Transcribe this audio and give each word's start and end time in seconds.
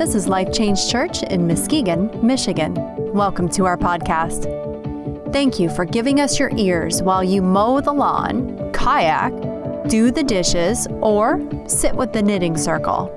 This 0.00 0.14
is 0.14 0.26
Life 0.26 0.50
Change 0.52 0.90
Church 0.90 1.22
in 1.22 1.46
Muskegon, 1.46 2.10
Michigan. 2.26 2.74
Welcome 3.12 3.48
to 3.50 3.66
our 3.66 3.76
podcast. 3.76 4.50
Thank 5.32 5.60
you 5.60 5.70
for 5.70 5.84
giving 5.84 6.20
us 6.20 6.40
your 6.40 6.50
ears 6.56 7.02
while 7.02 7.22
you 7.22 7.42
mow 7.42 7.80
the 7.80 7.92
lawn, 7.92 8.72
kayak, 8.72 9.30
do 9.88 10.10
the 10.10 10.24
dishes, 10.24 10.88
or 11.00 11.40
sit 11.68 11.94
with 11.94 12.12
the 12.12 12.22
knitting 12.22 12.56
circle. 12.56 13.14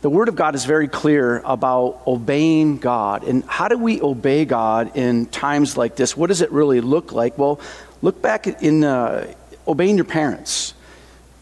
the 0.02 0.09
Word 0.09 0.27
of 0.27 0.36
God 0.36 0.53
is 0.53 0.66
very 0.66 0.89
clear 0.89 1.42
about 1.45 2.02
obeying 2.05 2.77
God. 2.77 3.23
And 3.23 3.42
how 3.45 3.70
do 3.70 3.77
we 3.77 4.02
obey 4.02 4.44
God 4.44 4.98
in 4.98 5.27
times 5.27 5.77
like 5.77 5.95
this? 5.95 6.17
What 6.17 6.27
does 6.27 6.42
it 6.42 6.52
really 6.52 6.81
look 6.81 7.14
like? 7.14 7.38
Well, 7.38 7.61
look 8.02 8.22
back 8.22 8.45
in 8.48 8.83
uh, 8.83 9.33
obeying 9.67 9.95
your 9.95 10.06
parents. 10.06 10.73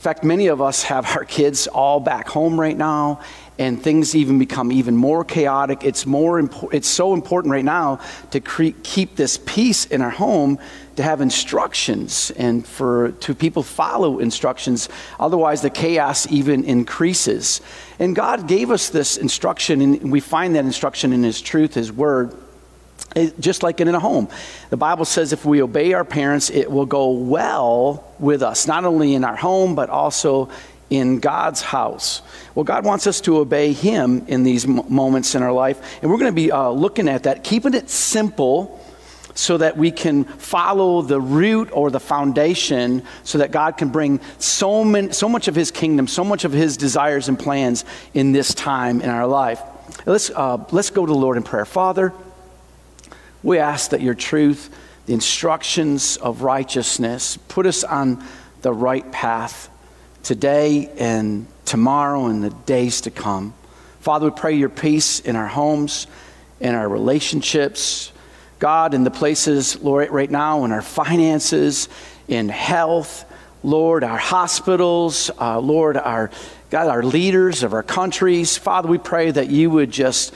In 0.02 0.04
fact, 0.04 0.24
many 0.24 0.48
of 0.48 0.62
us 0.62 0.82
have 0.84 1.16
our 1.16 1.26
kids 1.26 1.68
all 1.68 2.00
back 2.00 2.28
home 2.28 2.60
right 2.60 2.76
now, 2.76 3.22
and 3.60 3.80
things 3.80 4.16
even 4.16 4.40
become 4.40 4.72
even 4.72 4.98
more 4.98 5.24
chaotic. 5.24 5.84
It's, 5.84 6.08
more 6.08 6.42
impo- 6.42 6.74
it's 6.74 6.88
so 6.88 7.14
important 7.14 7.52
right 7.52 7.64
now 7.64 8.00
to 8.32 8.40
cre- 8.40 8.70
keep 8.82 9.16
this 9.16 9.38
peace 9.38 9.86
in 9.86 10.02
our 10.02 10.10
home, 10.10 10.58
to 10.96 11.04
have 11.04 11.22
instructions, 11.22 12.32
and 12.32 12.66
for 12.66 13.12
to 13.12 13.36
people 13.36 13.62
follow 13.62 14.18
instructions. 14.18 14.90
Otherwise, 15.20 15.62
the 15.62 15.70
chaos 15.70 16.26
even 16.32 16.64
increases. 16.64 17.62
And 18.00 18.16
God 18.16 18.48
gave 18.48 18.72
us 18.72 18.90
this 18.90 19.18
instruction, 19.18 19.82
and 19.82 20.12
we 20.12 20.20
find 20.20 20.56
that 20.56 20.66
instruction 20.66 21.14
in 21.14 21.22
His 21.22 21.42
truth, 21.42 21.76
His 21.76 21.92
Word. 21.92 22.36
Just 23.40 23.62
like 23.62 23.82
in 23.82 23.88
a 23.90 24.00
home. 24.00 24.30
The 24.70 24.78
Bible 24.78 25.06
says 25.06 25.34
if 25.34 25.44
we 25.44 25.62
obey 25.62 25.94
our 25.94 26.06
parents, 26.06 26.50
it 26.50 26.72
will 26.72 26.86
go 26.86 27.12
well 27.12 28.06
with 28.20 28.42
us, 28.42 28.68
not 28.68 28.86
only 28.86 29.16
in 29.16 29.24
our 29.24 29.36
home, 29.36 29.76
but 29.76 29.90
also 29.90 30.50
in 30.90 31.20
God's 31.20 31.62
house. 31.62 32.22
Well, 32.54 32.64
God 32.64 32.86
wants 32.86 33.08
us 33.08 33.22
to 33.22 33.38
obey 33.38 33.74
Him 33.74 34.26
in 34.28 34.44
these 34.44 34.68
moments 34.68 35.36
in 35.36 35.42
our 35.42 35.52
life, 35.52 36.00
and 36.02 36.12
we're 36.12 36.18
going 36.18 36.32
to 36.32 36.36
be 36.36 36.52
uh, 36.52 36.70
looking 36.70 37.10
at 37.10 37.24
that, 37.24 37.44
keeping 37.44 37.74
it 37.74 37.90
simple 37.90 38.78
so 39.34 39.58
that 39.58 39.78
we 39.78 39.92
can 39.92 40.26
follow 40.26 41.02
the 41.02 41.20
root 41.20 41.70
or 41.72 41.90
the 41.90 42.00
foundation 42.00 43.04
so 43.24 43.38
that 43.38 43.52
God 43.52 43.78
can 43.78 43.90
bring 43.90 44.20
so, 44.38 44.84
many, 44.84 45.14
so 45.14 45.30
much 45.30 45.48
of 45.48 45.56
His 45.56 45.72
kingdom, 45.72 46.08
so 46.08 46.24
much 46.24 46.44
of 46.44 46.52
His 46.52 46.78
desires 46.78 47.30
and 47.30 47.40
plans 47.40 47.86
in 48.14 48.34
this 48.34 48.54
time 48.54 49.02
in 49.02 49.10
our 49.10 49.28
life. 49.28 49.62
Let's, 50.06 50.30
uh, 50.30 50.66
let's 50.72 50.90
go 50.90 51.06
to 51.06 51.12
the 51.12 51.18
Lord 51.18 51.38
in 51.38 51.44
prayer. 51.44 51.66
Father, 51.66 52.14
we 53.44 53.60
ask 53.60 53.92
that 53.92 54.02
your 54.02 54.14
truth, 54.14 54.70
the 55.06 55.14
instructions 55.14 56.18
of 56.18 56.42
righteousness, 56.42 57.38
put 57.48 57.66
us 57.66 57.84
on 57.84 58.24
the 58.62 58.72
right 58.72 59.10
path 59.12 59.70
today 60.24 60.90
and 60.98 61.48
tomorrow 61.66 62.28
and 62.28 62.44
the 62.44 62.50
days 62.50 63.02
to 63.02 63.12
come. 63.12 63.54
Father, 64.02 64.30
we 64.30 64.36
pray 64.36 64.54
your 64.54 64.70
peace 64.70 65.20
in 65.20 65.36
our 65.36 65.48
homes, 65.48 66.08
in 66.60 66.76
our 66.76 66.88
relationships, 66.88 68.12
God, 68.60 68.94
in 68.94 69.04
the 69.04 69.12
places, 69.12 69.82
Lord, 69.82 70.12
right 70.12 70.30
now, 70.30 70.64
in 70.66 70.72
our 70.72 70.84
finances, 70.84 71.90
in 72.28 72.50
health, 72.50 73.26
Lord, 73.64 74.04
our 74.04 74.18
hospitals, 74.18 75.32
uh, 75.40 75.60
Lord, 75.60 75.98
our 75.98 76.30
God, 76.72 76.88
our 76.88 77.04
leaders 77.04 77.64
of 77.64 77.74
our 77.74 77.84
countries. 77.84 78.56
Father, 78.56 78.88
we 78.88 78.98
pray 78.98 79.30
that 79.30 79.50
you 79.50 79.70
would 79.70 79.92
just 79.92 80.34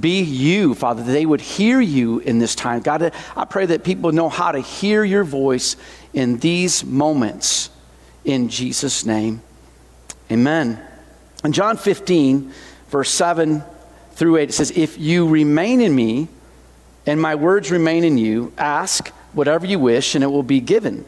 be 0.00 0.22
you, 0.22 0.72
Father, 0.72 1.02
that 1.02 1.10
they 1.10 1.26
would 1.26 1.40
hear 1.40 1.80
you 1.80 2.20
in 2.20 2.38
this 2.38 2.54
time. 2.54 2.80
God, 2.80 3.12
I 3.36 3.44
pray 3.44 3.66
that 3.66 3.82
people 3.82 4.12
know 4.12 4.28
how 4.28 4.52
to 4.52 4.60
hear 4.60 5.02
your 5.02 5.24
voice 5.24 5.74
in 6.12 6.38
these 6.38 6.84
moments 6.84 7.70
in 8.24 8.48
Jesus' 8.48 9.04
name. 9.04 9.42
Amen. 10.30 10.80
In 11.44 11.52
John 11.52 11.76
15, 11.76 12.52
verse 12.88 13.10
7 13.10 13.64
through 14.12 14.36
8, 14.36 14.50
it 14.50 14.52
says, 14.52 14.70
If 14.70 14.96
you 14.96 15.28
remain 15.28 15.80
in 15.80 15.92
me 15.92 16.28
and 17.04 17.20
my 17.20 17.34
words 17.34 17.72
remain 17.72 18.04
in 18.04 18.16
you, 18.16 18.52
ask 18.56 19.08
whatever 19.32 19.66
you 19.66 19.80
wish 19.80 20.14
and 20.14 20.22
it 20.22 20.28
will 20.28 20.44
be 20.44 20.60
given. 20.60 21.04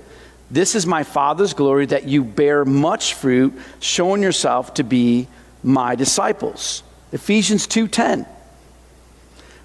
This 0.51 0.75
is 0.75 0.87
my 0.87 1.03
Father's 1.03 1.55
glory 1.55 1.87
that 1.87 2.09
you 2.09 2.23
bear 2.23 2.65
much 2.65 3.15
fruit, 3.15 3.55
showing 3.81 4.23
yourself 4.23 4.75
to 4.75 4.84
be 4.84 5.29
my 5.62 5.95
disciples. 5.95 6.83
Ephesians 7.12 7.67
2:10. 7.67 8.27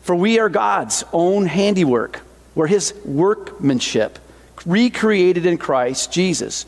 For 0.02 0.16
we 0.16 0.40
are 0.40 0.50
God's 0.50 1.04
own 1.14 1.46
handiwork. 1.46 2.22
We're 2.56 2.68
his 2.68 2.94
workmanship, 3.06 4.18
recreated 4.66 5.46
in 5.46 5.58
Christ 5.58 6.12
Jesus 6.12 6.66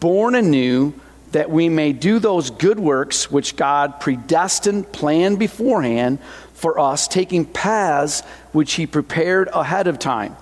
born 0.00 0.34
anew 0.34 0.92
that 1.32 1.50
we 1.50 1.68
may 1.68 1.92
do 1.92 2.18
those 2.18 2.50
good 2.50 2.78
works 2.78 3.30
which 3.30 3.56
God 3.56 4.00
predestined, 4.00 4.92
planned 4.92 5.38
beforehand 5.38 6.18
for 6.52 6.78
us, 6.78 7.08
taking 7.08 7.44
paths 7.44 8.20
which 8.52 8.74
He 8.74 8.86
prepared 8.86 9.48
ahead 9.52 9.86
of 9.86 9.98
time, 9.98 10.36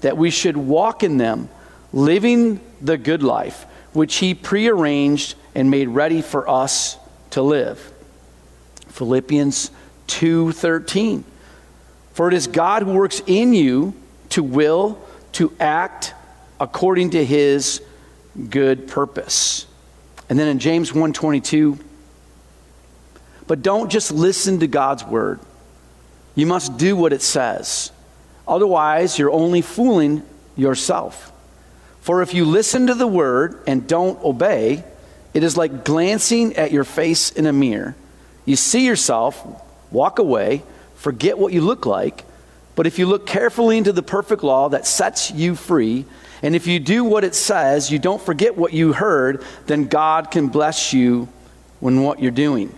that 0.00 0.16
we 0.16 0.30
should 0.30 0.56
walk 0.56 1.02
in 1.02 1.16
them, 1.16 1.48
living 1.92 2.60
the 2.80 2.96
good 2.96 3.22
life 3.22 3.66
which 3.92 4.16
He 4.16 4.34
prearranged 4.34 5.34
and 5.54 5.70
made 5.70 5.88
ready 5.88 6.22
for 6.22 6.48
us 6.48 6.96
to 7.30 7.42
live. 7.42 7.92
Philippians 8.88 9.70
2:13 10.06 11.24
For 12.12 12.28
it 12.28 12.34
is 12.34 12.46
God 12.46 12.82
who 12.82 12.92
works 12.92 13.22
in 13.26 13.54
you 13.54 13.94
to 14.30 14.42
will 14.42 14.98
to 15.32 15.52
act 15.58 16.14
according 16.60 17.10
to 17.10 17.24
his 17.24 17.82
good 18.50 18.86
purpose. 18.86 19.66
And 20.28 20.38
then 20.38 20.48
in 20.48 20.58
James 20.58 20.92
1:22, 20.92 21.78
but 23.46 23.62
don't 23.62 23.90
just 23.90 24.12
listen 24.12 24.60
to 24.60 24.66
God's 24.66 25.04
word. 25.04 25.40
You 26.34 26.46
must 26.46 26.78
do 26.78 26.96
what 26.96 27.12
it 27.12 27.22
says. 27.22 27.90
Otherwise, 28.46 29.18
you're 29.18 29.32
only 29.32 29.60
fooling 29.60 30.22
yourself. 30.56 31.31
For 32.02 32.20
if 32.20 32.34
you 32.34 32.44
listen 32.44 32.88
to 32.88 32.94
the 32.94 33.06
word 33.06 33.62
and 33.66 33.88
don't 33.88 34.22
obey, 34.22 34.84
it 35.32 35.42
is 35.42 35.56
like 35.56 35.84
glancing 35.84 36.56
at 36.56 36.72
your 36.72 36.84
face 36.84 37.30
in 37.30 37.46
a 37.46 37.52
mirror. 37.52 37.94
You 38.44 38.56
see 38.56 38.84
yourself, 38.84 39.40
walk 39.90 40.18
away, 40.18 40.62
forget 40.96 41.38
what 41.38 41.52
you 41.52 41.60
look 41.60 41.86
like, 41.86 42.24
but 42.74 42.86
if 42.86 42.98
you 42.98 43.06
look 43.06 43.26
carefully 43.26 43.78
into 43.78 43.92
the 43.92 44.02
perfect 44.02 44.42
law 44.42 44.68
that 44.70 44.86
sets 44.86 45.30
you 45.30 45.54
free, 45.54 46.04
and 46.42 46.56
if 46.56 46.66
you 46.66 46.80
do 46.80 47.04
what 47.04 47.22
it 47.22 47.34
says, 47.34 47.90
you 47.90 47.98
don't 47.98 48.20
forget 48.20 48.56
what 48.56 48.72
you 48.72 48.92
heard, 48.92 49.44
then 49.66 49.86
God 49.86 50.30
can 50.30 50.48
bless 50.48 50.92
you 50.92 51.28
when 51.78 52.02
what 52.02 52.20
you're 52.20 52.30
doing. 52.30 52.74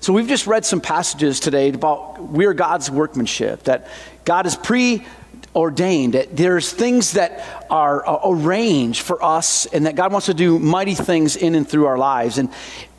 So 0.00 0.12
we've 0.12 0.28
just 0.28 0.46
read 0.46 0.64
some 0.64 0.80
passages 0.80 1.40
today 1.40 1.70
about 1.70 2.18
we're 2.22 2.54
God's 2.54 2.90
workmanship, 2.90 3.64
that 3.64 3.88
God 4.24 4.46
is 4.46 4.56
preordained, 4.56 5.06
that 5.54 6.36
there's 6.36 6.72
things 6.72 7.12
that 7.12 7.66
are 7.70 8.06
uh, 8.06 8.20
arranged 8.24 9.02
for 9.02 9.22
us, 9.24 9.66
and 9.66 9.86
that 9.86 9.94
God 9.94 10.12
wants 10.12 10.26
to 10.26 10.34
do 10.34 10.58
mighty 10.58 10.94
things 10.94 11.36
in 11.36 11.54
and 11.54 11.68
through 11.68 11.86
our 11.86 11.98
lives. 11.98 12.38
And 12.38 12.50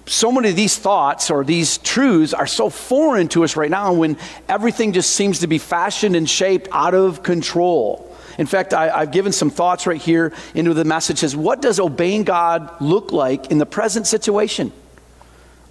so 0.07 0.31
many 0.31 0.50
of 0.50 0.56
these 0.56 0.78
thoughts 0.78 1.31
or 1.31 1.44
these 1.44 1.80
truths 1.80 2.34
are 2.34 2.48
so 2.48 2.69
foreign 2.69 3.28
to 3.30 3.44
us 3.44 3.56
right 3.56 3.72
now 3.72 3.94
when 3.94 4.18
everything 4.48 4.94
just 4.94 5.12
seems 5.12 5.40
to 5.40 5.48
be 5.48 5.57
fashioned 5.57 6.16
and 6.16 6.30
shaped 6.30 6.68
out 6.72 6.94
of 6.94 7.24
control. 7.24 8.16
In 8.38 8.46
fact, 8.46 8.74
I, 8.74 9.00
have 9.00 9.12
given 9.12 9.31
some 9.31 9.50
thoughts 9.50 9.88
right 9.88 10.01
here 10.01 10.34
into 10.54 10.74
the 10.74 10.84
message 10.84 11.19
says, 11.19 11.36
what 11.36 11.62
does 11.62 11.80
obeying 11.80 12.24
God 12.24 12.81
look 12.81 13.12
like 13.12 13.50
in 13.50 13.58
the 13.58 13.66
present 13.66 14.08
situation? 14.08 14.72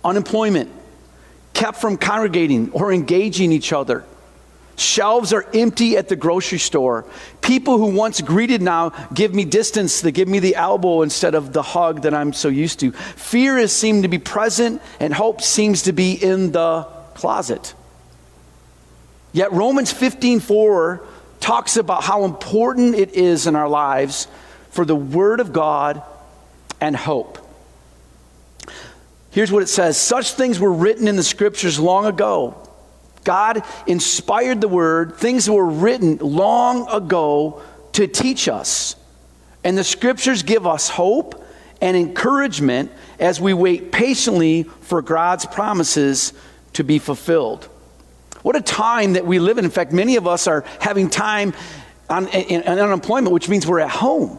Unemployment, 0.02 0.70
kept 1.52 1.78
from 1.78 1.96
congregating 1.96 2.72
or 2.72 2.92
engaging 2.92 3.52
each 3.52 3.72
other. 3.72 4.04
Shelves 4.76 5.32
are 5.32 5.46
empty 5.54 5.96
at 5.96 6.08
the 6.08 6.16
grocery 6.16 6.58
store. 6.58 7.04
People 7.40 7.78
who 7.78 7.94
once 7.94 8.20
greeted 8.20 8.60
now 8.60 8.90
give 9.12 9.34
me 9.34 9.44
distance. 9.44 10.00
They 10.00 10.10
give 10.12 10.28
me 10.28 10.40
the 10.40 10.56
elbow 10.56 11.02
instead 11.02 11.34
of 11.34 11.52
the 11.52 11.62
hug 11.62 12.02
that 12.02 12.14
I'm 12.14 12.32
so 12.32 12.48
used 12.48 12.80
to. 12.80 12.92
Fear 12.92 13.58
is 13.58 13.72
seemed 13.72 14.02
to 14.02 14.08
be 14.08 14.18
present, 14.18 14.82
and 14.98 15.14
hope 15.14 15.40
seems 15.40 15.82
to 15.82 15.92
be 15.92 16.12
in 16.12 16.52
the 16.52 16.88
closet. 17.14 17.74
Yet 19.32 19.52
Romans 19.52 19.92
15:4 19.92 21.00
talks 21.40 21.76
about 21.76 22.04
how 22.04 22.24
important 22.24 22.94
it 22.94 23.14
is 23.14 23.46
in 23.46 23.54
our 23.54 23.68
lives 23.68 24.26
for 24.70 24.84
the 24.84 24.96
Word 24.96 25.40
of 25.40 25.52
God 25.52 26.02
and 26.80 26.96
hope. 26.96 27.38
Here's 29.30 29.50
what 29.50 29.62
it 29.62 29.68
says 29.68 29.96
Such 29.96 30.32
things 30.32 30.58
were 30.58 30.72
written 30.72 31.08
in 31.08 31.16
the 31.16 31.22
scriptures 31.22 31.78
long 31.78 32.06
ago. 32.06 32.56
God 33.24 33.64
inspired 33.86 34.60
the 34.60 34.68
Word, 34.68 35.16
things 35.16 35.48
were 35.48 35.66
written 35.66 36.18
long 36.18 36.88
ago 36.88 37.62
to 37.92 38.06
teach 38.06 38.48
us. 38.48 38.96
And 39.64 39.76
the 39.78 39.84
scriptures 39.84 40.42
give 40.42 40.66
us 40.66 40.88
hope 40.90 41.42
and 41.80 41.96
encouragement 41.96 42.92
as 43.18 43.40
we 43.40 43.54
wait 43.54 43.92
patiently 43.92 44.64
for 44.64 45.02
God's 45.02 45.46
promises 45.46 46.32
to 46.74 46.84
be 46.84 46.98
fulfilled. 46.98 47.68
What 48.42 48.56
a 48.56 48.60
time 48.60 49.14
that 49.14 49.26
we 49.26 49.38
live 49.38 49.58
in. 49.58 49.64
In 49.64 49.70
fact, 49.70 49.92
many 49.92 50.16
of 50.16 50.26
us 50.26 50.46
are 50.46 50.64
having 50.80 51.08
time 51.08 51.54
on, 52.10 52.28
in, 52.28 52.62
in 52.62 52.78
unemployment, 52.78 53.32
which 53.32 53.48
means 53.48 53.66
we're 53.66 53.80
at 53.80 53.90
home. 53.90 54.38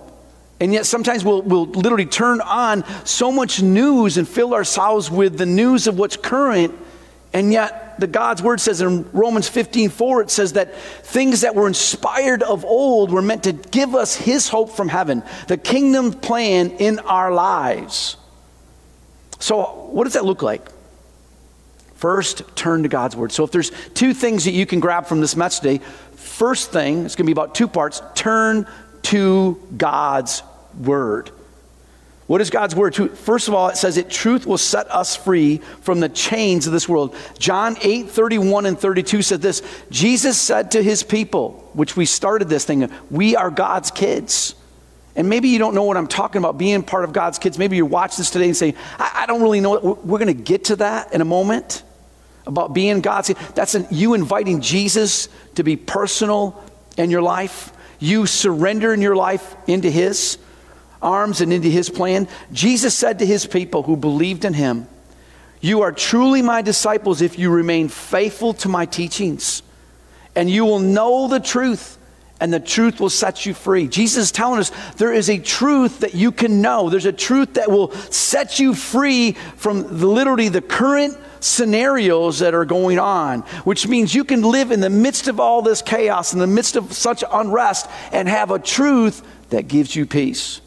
And 0.59 0.71
yet, 0.71 0.85
sometimes 0.85 1.25
we'll, 1.25 1.41
we'll 1.41 1.65
literally 1.65 2.05
turn 2.05 2.39
on 2.39 2.85
so 3.05 3.31
much 3.31 3.61
news 3.61 4.17
and 4.17 4.27
fill 4.27 4.53
ourselves 4.53 5.11
with 5.11 5.37
the 5.37 5.45
news 5.45 5.87
of 5.87 5.97
what's 5.97 6.15
current. 6.15 6.73
And 7.33 7.51
yet, 7.51 7.84
the 7.97 8.07
God's 8.07 8.41
word 8.41 8.59
says 8.59 8.81
in 8.81 9.09
Romans 9.11 9.47
15 9.47 9.89
4, 9.89 10.21
it 10.21 10.31
says 10.31 10.53
that 10.53 10.75
things 10.75 11.41
that 11.41 11.55
were 11.55 11.67
inspired 11.67 12.43
of 12.43 12.65
old 12.65 13.11
were 13.11 13.21
meant 13.21 13.43
to 13.43 13.53
give 13.53 13.95
us 13.95 14.15
his 14.15 14.49
hope 14.49 14.71
from 14.71 14.87
heaven, 14.87 15.23
the 15.47 15.57
kingdom 15.57 16.11
plan 16.11 16.71
in 16.71 16.99
our 16.99 17.33
lives. 17.33 18.17
So, 19.39 19.63
what 19.91 20.05
does 20.05 20.13
that 20.13 20.25
look 20.25 20.41
like? 20.41 20.69
First, 21.95 22.43
turn 22.55 22.83
to 22.83 22.89
God's 22.89 23.15
word. 23.15 23.31
So, 23.31 23.43
if 23.43 23.51
there's 23.51 23.71
two 23.93 24.13
things 24.13 24.45
that 24.45 24.51
you 24.51 24.65
can 24.65 24.79
grab 24.79 25.05
from 25.05 25.21
this 25.21 25.35
message 25.35 25.61
today, 25.61 25.85
first 26.15 26.71
thing, 26.71 27.05
it's 27.05 27.15
going 27.15 27.25
to 27.25 27.29
be 27.29 27.31
about 27.31 27.55
two 27.55 27.67
parts 27.67 28.01
turn 28.15 28.67
to 29.03 29.61
God's 29.77 30.41
word. 30.79 31.31
What 32.27 32.41
is 32.41 32.49
God's 32.49 32.75
word? 32.75 32.95
First 32.95 33.47
of 33.47 33.53
all, 33.53 33.69
it 33.69 33.77
says 33.77 33.95
that 33.95 34.09
truth 34.09 34.47
will 34.47 34.57
set 34.57 34.89
us 34.89 35.15
free 35.15 35.57
from 35.81 35.99
the 35.99 36.09
chains 36.09 36.65
of 36.65 36.73
this 36.73 36.89
world. 36.89 37.15
John 37.37 37.77
8, 37.81 38.09
31 38.09 38.65
and 38.65 38.79
32 38.79 39.21
said 39.21 39.41
this 39.41 39.61
Jesus 39.91 40.39
said 40.39 40.71
to 40.71 40.81
his 40.81 41.03
people, 41.03 41.69
which 41.73 41.95
we 41.95 42.05
started 42.05 42.49
this 42.49 42.65
thing, 42.65 42.89
we 43.11 43.35
are 43.35 43.51
God's 43.51 43.91
kids. 43.91 44.55
And 45.15 45.29
maybe 45.29 45.49
you 45.49 45.59
don't 45.59 45.75
know 45.75 45.83
what 45.83 45.97
I'm 45.97 46.07
talking 46.07 46.39
about, 46.39 46.57
being 46.57 46.83
part 46.83 47.05
of 47.05 47.13
God's 47.13 47.39
kids. 47.39 47.57
Maybe 47.57 47.77
you 47.77 47.85
watch 47.85 48.17
this 48.17 48.31
today 48.31 48.45
and 48.45 48.57
say, 48.57 48.73
I, 48.99 49.21
I 49.21 49.25
don't 49.27 49.41
really 49.41 49.61
know. 49.61 49.79
We're 50.03 50.19
going 50.19 50.27
to 50.27 50.33
get 50.33 50.65
to 50.65 50.75
that 50.77 51.13
in 51.13 51.21
a 51.21 51.25
moment 51.25 51.83
about 52.45 52.73
being 52.73 52.99
God's. 52.99 53.33
That's 53.53 53.75
an, 53.75 53.87
you 53.91 54.13
inviting 54.13 54.59
Jesus 54.61 55.29
to 55.55 55.63
be 55.63 55.77
personal 55.77 56.61
in 56.97 57.11
your 57.11 57.21
life 57.21 57.71
you 57.99 58.25
surrendering 58.25 59.01
your 59.01 59.15
life 59.15 59.55
into 59.67 59.89
His 59.89 60.37
arms 61.05 61.39
and 61.39 61.53
into 61.53 61.69
His 61.69 61.89
plan. 61.89 62.27
Jesus 62.51 62.93
said 62.93 63.19
to 63.19 63.25
His 63.25 63.45
people 63.45 63.83
who 63.83 63.95
believed 63.95 64.43
in 64.43 64.53
Him, 64.53 64.87
You 65.61 65.83
are 65.83 65.91
truly 65.91 66.41
my 66.41 66.61
disciples 66.61 67.21
if 67.21 67.39
you 67.39 67.51
remain 67.51 67.87
faithful 67.87 68.53
to 68.55 68.69
my 68.69 68.85
teachings, 68.85 69.63
and 70.35 70.49
you 70.49 70.65
will 70.65 70.79
know 70.79 71.27
the 71.27 71.39
truth. 71.39 71.99
And 72.37 72.51
the 72.53 72.59
truth 72.59 72.99
will 72.99 73.09
set 73.09 73.45
you 73.45 73.53
free. 73.53 73.87
Jesus 73.87 74.25
is 74.25 74.31
telling 74.33 74.59
us 74.59 74.69
there 74.97 75.13
is 75.13 75.29
a 75.29 75.39
truth 75.39 76.01
that 76.01 76.13
you 76.13 76.33
can 76.33 76.61
know. 76.61 76.89
There's 76.89 77.05
a 77.05 77.13
truth 77.13 77.53
that 77.53 77.71
will 77.71 77.93
set 77.93 78.59
you 78.59 78.73
free 78.73 79.31
from 79.55 80.01
literally 80.01 80.49
the 80.49 80.61
current 80.61 81.17
scenarios 81.39 82.39
that 82.39 82.53
are 82.53 82.65
going 82.65 82.99
on, 82.99 83.41
which 83.63 83.87
means 83.87 84.13
you 84.13 84.25
can 84.25 84.41
live 84.41 84.71
in 84.71 84.81
the 84.81 84.89
midst 84.89 85.29
of 85.29 85.39
all 85.39 85.61
this 85.61 85.81
chaos, 85.81 86.33
in 86.33 86.39
the 86.39 86.47
midst 86.47 86.75
of 86.75 86.91
such 86.91 87.23
unrest, 87.31 87.87
and 88.11 88.27
have 88.27 88.51
a 88.51 88.59
truth 88.59 89.25
that 89.51 89.67
gives 89.67 89.95
you 89.95 90.05
peace. 90.05 90.59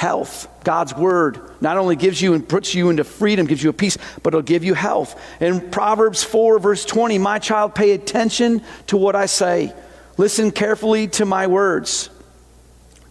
Health, 0.00 0.48
God's 0.64 0.94
word, 0.94 1.38
not 1.60 1.76
only 1.76 1.94
gives 1.94 2.22
you 2.22 2.32
and 2.32 2.48
puts 2.48 2.74
you 2.74 2.88
into 2.88 3.04
freedom, 3.04 3.44
gives 3.44 3.62
you 3.62 3.68
a 3.68 3.74
peace, 3.74 3.98
but 4.22 4.32
it'll 4.32 4.40
give 4.40 4.64
you 4.64 4.72
health. 4.72 5.20
In 5.40 5.70
Proverbs 5.70 6.24
4, 6.24 6.58
verse 6.58 6.86
20, 6.86 7.18
my 7.18 7.38
child, 7.38 7.74
pay 7.74 7.90
attention 7.90 8.62
to 8.86 8.96
what 8.96 9.14
I 9.14 9.26
say. 9.26 9.74
Listen 10.16 10.52
carefully 10.52 11.08
to 11.08 11.26
my 11.26 11.48
words. 11.48 12.08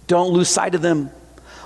Don't 0.07 0.31
lose 0.31 0.49
sight 0.49 0.73
of 0.73 0.81
them. 0.81 1.11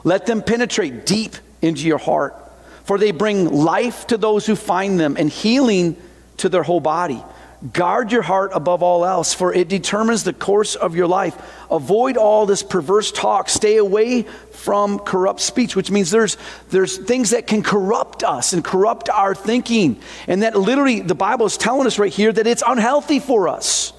Let 0.03 0.25
them 0.25 0.41
penetrate 0.41 1.05
deep 1.05 1.37
into 1.61 1.87
your 1.87 1.99
heart 1.99 2.35
for 2.83 2.97
they 2.97 3.11
bring 3.11 3.49
life 3.49 4.07
to 4.07 4.17
those 4.17 4.45
who 4.45 4.57
find 4.57 4.99
them 4.99 5.15
and 5.17 5.29
healing 5.29 5.95
to 6.37 6.49
their 6.49 6.63
whole 6.63 6.81
body. 6.81 7.23
Guard 7.71 8.11
your 8.11 8.23
heart 8.23 8.51
above 8.53 8.83
all 8.83 9.05
else, 9.05 9.33
for 9.33 9.53
it 9.53 9.69
determines 9.69 10.23
the 10.23 10.33
course 10.33 10.75
of 10.75 10.95
your 10.95 11.07
life. 11.07 11.37
Avoid 11.71 12.17
all 12.17 12.45
this 12.45 12.61
perverse 12.61 13.11
talk. 13.11 13.47
Stay 13.47 13.77
away 13.77 14.23
from 14.23 14.99
corrupt 14.99 15.39
speech, 15.39 15.75
which 15.75 15.89
means 15.89 16.11
there's, 16.11 16.37
there's 16.71 16.97
things 16.97 17.29
that 17.29 17.47
can 17.47 17.63
corrupt 17.63 18.23
us 18.23 18.51
and 18.51 18.63
corrupt 18.63 19.09
our 19.09 19.33
thinking. 19.33 20.01
And 20.27 20.43
that 20.43 20.57
literally, 20.57 20.99
the 20.99 21.15
Bible 21.15 21.45
is 21.45 21.55
telling 21.55 21.87
us 21.87 21.97
right 21.97 22.11
here 22.11 22.33
that 22.33 22.47
it's 22.47 22.63
unhealthy 22.65 23.19
for 23.19 23.47
us. 23.47 23.93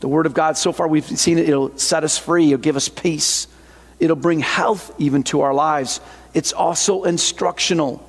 The 0.00 0.08
Word 0.08 0.26
of 0.26 0.34
God, 0.34 0.56
so 0.56 0.72
far 0.72 0.88
we've 0.88 1.04
seen 1.04 1.38
it, 1.38 1.48
it'll 1.48 1.78
set 1.78 2.02
us 2.02 2.18
free, 2.18 2.46
it'll 2.46 2.58
give 2.58 2.76
us 2.76 2.88
peace, 2.88 3.46
it'll 4.00 4.16
bring 4.16 4.40
health 4.40 4.92
even 4.98 5.22
to 5.24 5.42
our 5.42 5.54
lives 5.54 6.00
it's 6.36 6.52
also 6.52 7.04
instructional. 7.04 8.06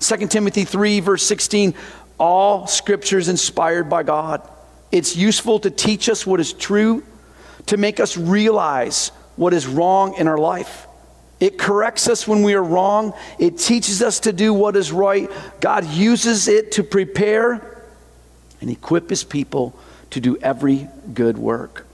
2 0.00 0.26
Timothy 0.26 0.64
3, 0.66 1.00
verse 1.00 1.22
16 1.22 1.74
all 2.20 2.66
scripture 2.66 3.18
is 3.18 3.28
inspired 3.28 3.88
by 3.88 4.02
God. 4.04 4.48
It's 4.92 5.16
useful 5.16 5.58
to 5.60 5.70
teach 5.70 6.08
us 6.08 6.26
what 6.26 6.38
is 6.38 6.52
true, 6.52 7.02
to 7.66 7.76
make 7.76 7.98
us 7.98 8.16
realize 8.16 9.08
what 9.36 9.54
is 9.54 9.66
wrong 9.66 10.14
in 10.14 10.28
our 10.28 10.38
life. 10.38 10.86
It 11.40 11.56
corrects 11.56 12.08
us 12.08 12.28
when 12.28 12.42
we 12.42 12.52
are 12.54 12.62
wrong. 12.62 13.14
It 13.38 13.56
teaches 13.56 14.02
us 14.02 14.20
to 14.20 14.32
do 14.32 14.52
what 14.52 14.76
is 14.76 14.92
right. 14.92 15.30
God 15.60 15.86
uses 15.86 16.46
it 16.46 16.72
to 16.72 16.84
prepare 16.84 17.82
and 18.60 18.68
equip 18.68 19.08
his 19.08 19.24
people 19.24 19.74
to 20.10 20.20
do 20.20 20.36
every 20.36 20.88
good 21.14 21.38
work. 21.38 21.86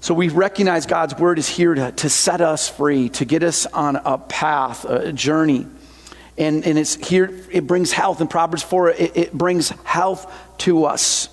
So 0.00 0.14
we 0.14 0.30
recognize 0.30 0.86
God's 0.86 1.14
word 1.18 1.38
is 1.38 1.46
here 1.46 1.74
to, 1.74 1.92
to 1.92 2.08
set 2.08 2.40
us 2.40 2.70
free, 2.70 3.10
to 3.10 3.26
get 3.26 3.42
us 3.42 3.66
on 3.66 3.96
a 3.96 4.16
path, 4.16 4.86
a 4.86 5.12
journey. 5.12 5.66
And, 6.40 6.66
and 6.66 6.78
it's 6.78 6.94
here, 6.94 7.30
it 7.50 7.66
brings 7.66 7.92
health. 7.92 8.22
In 8.22 8.26
Proverbs 8.26 8.62
4, 8.62 8.90
it, 8.90 9.16
it 9.16 9.32
brings 9.32 9.68
health 9.84 10.32
to 10.58 10.86
us. 10.86 11.28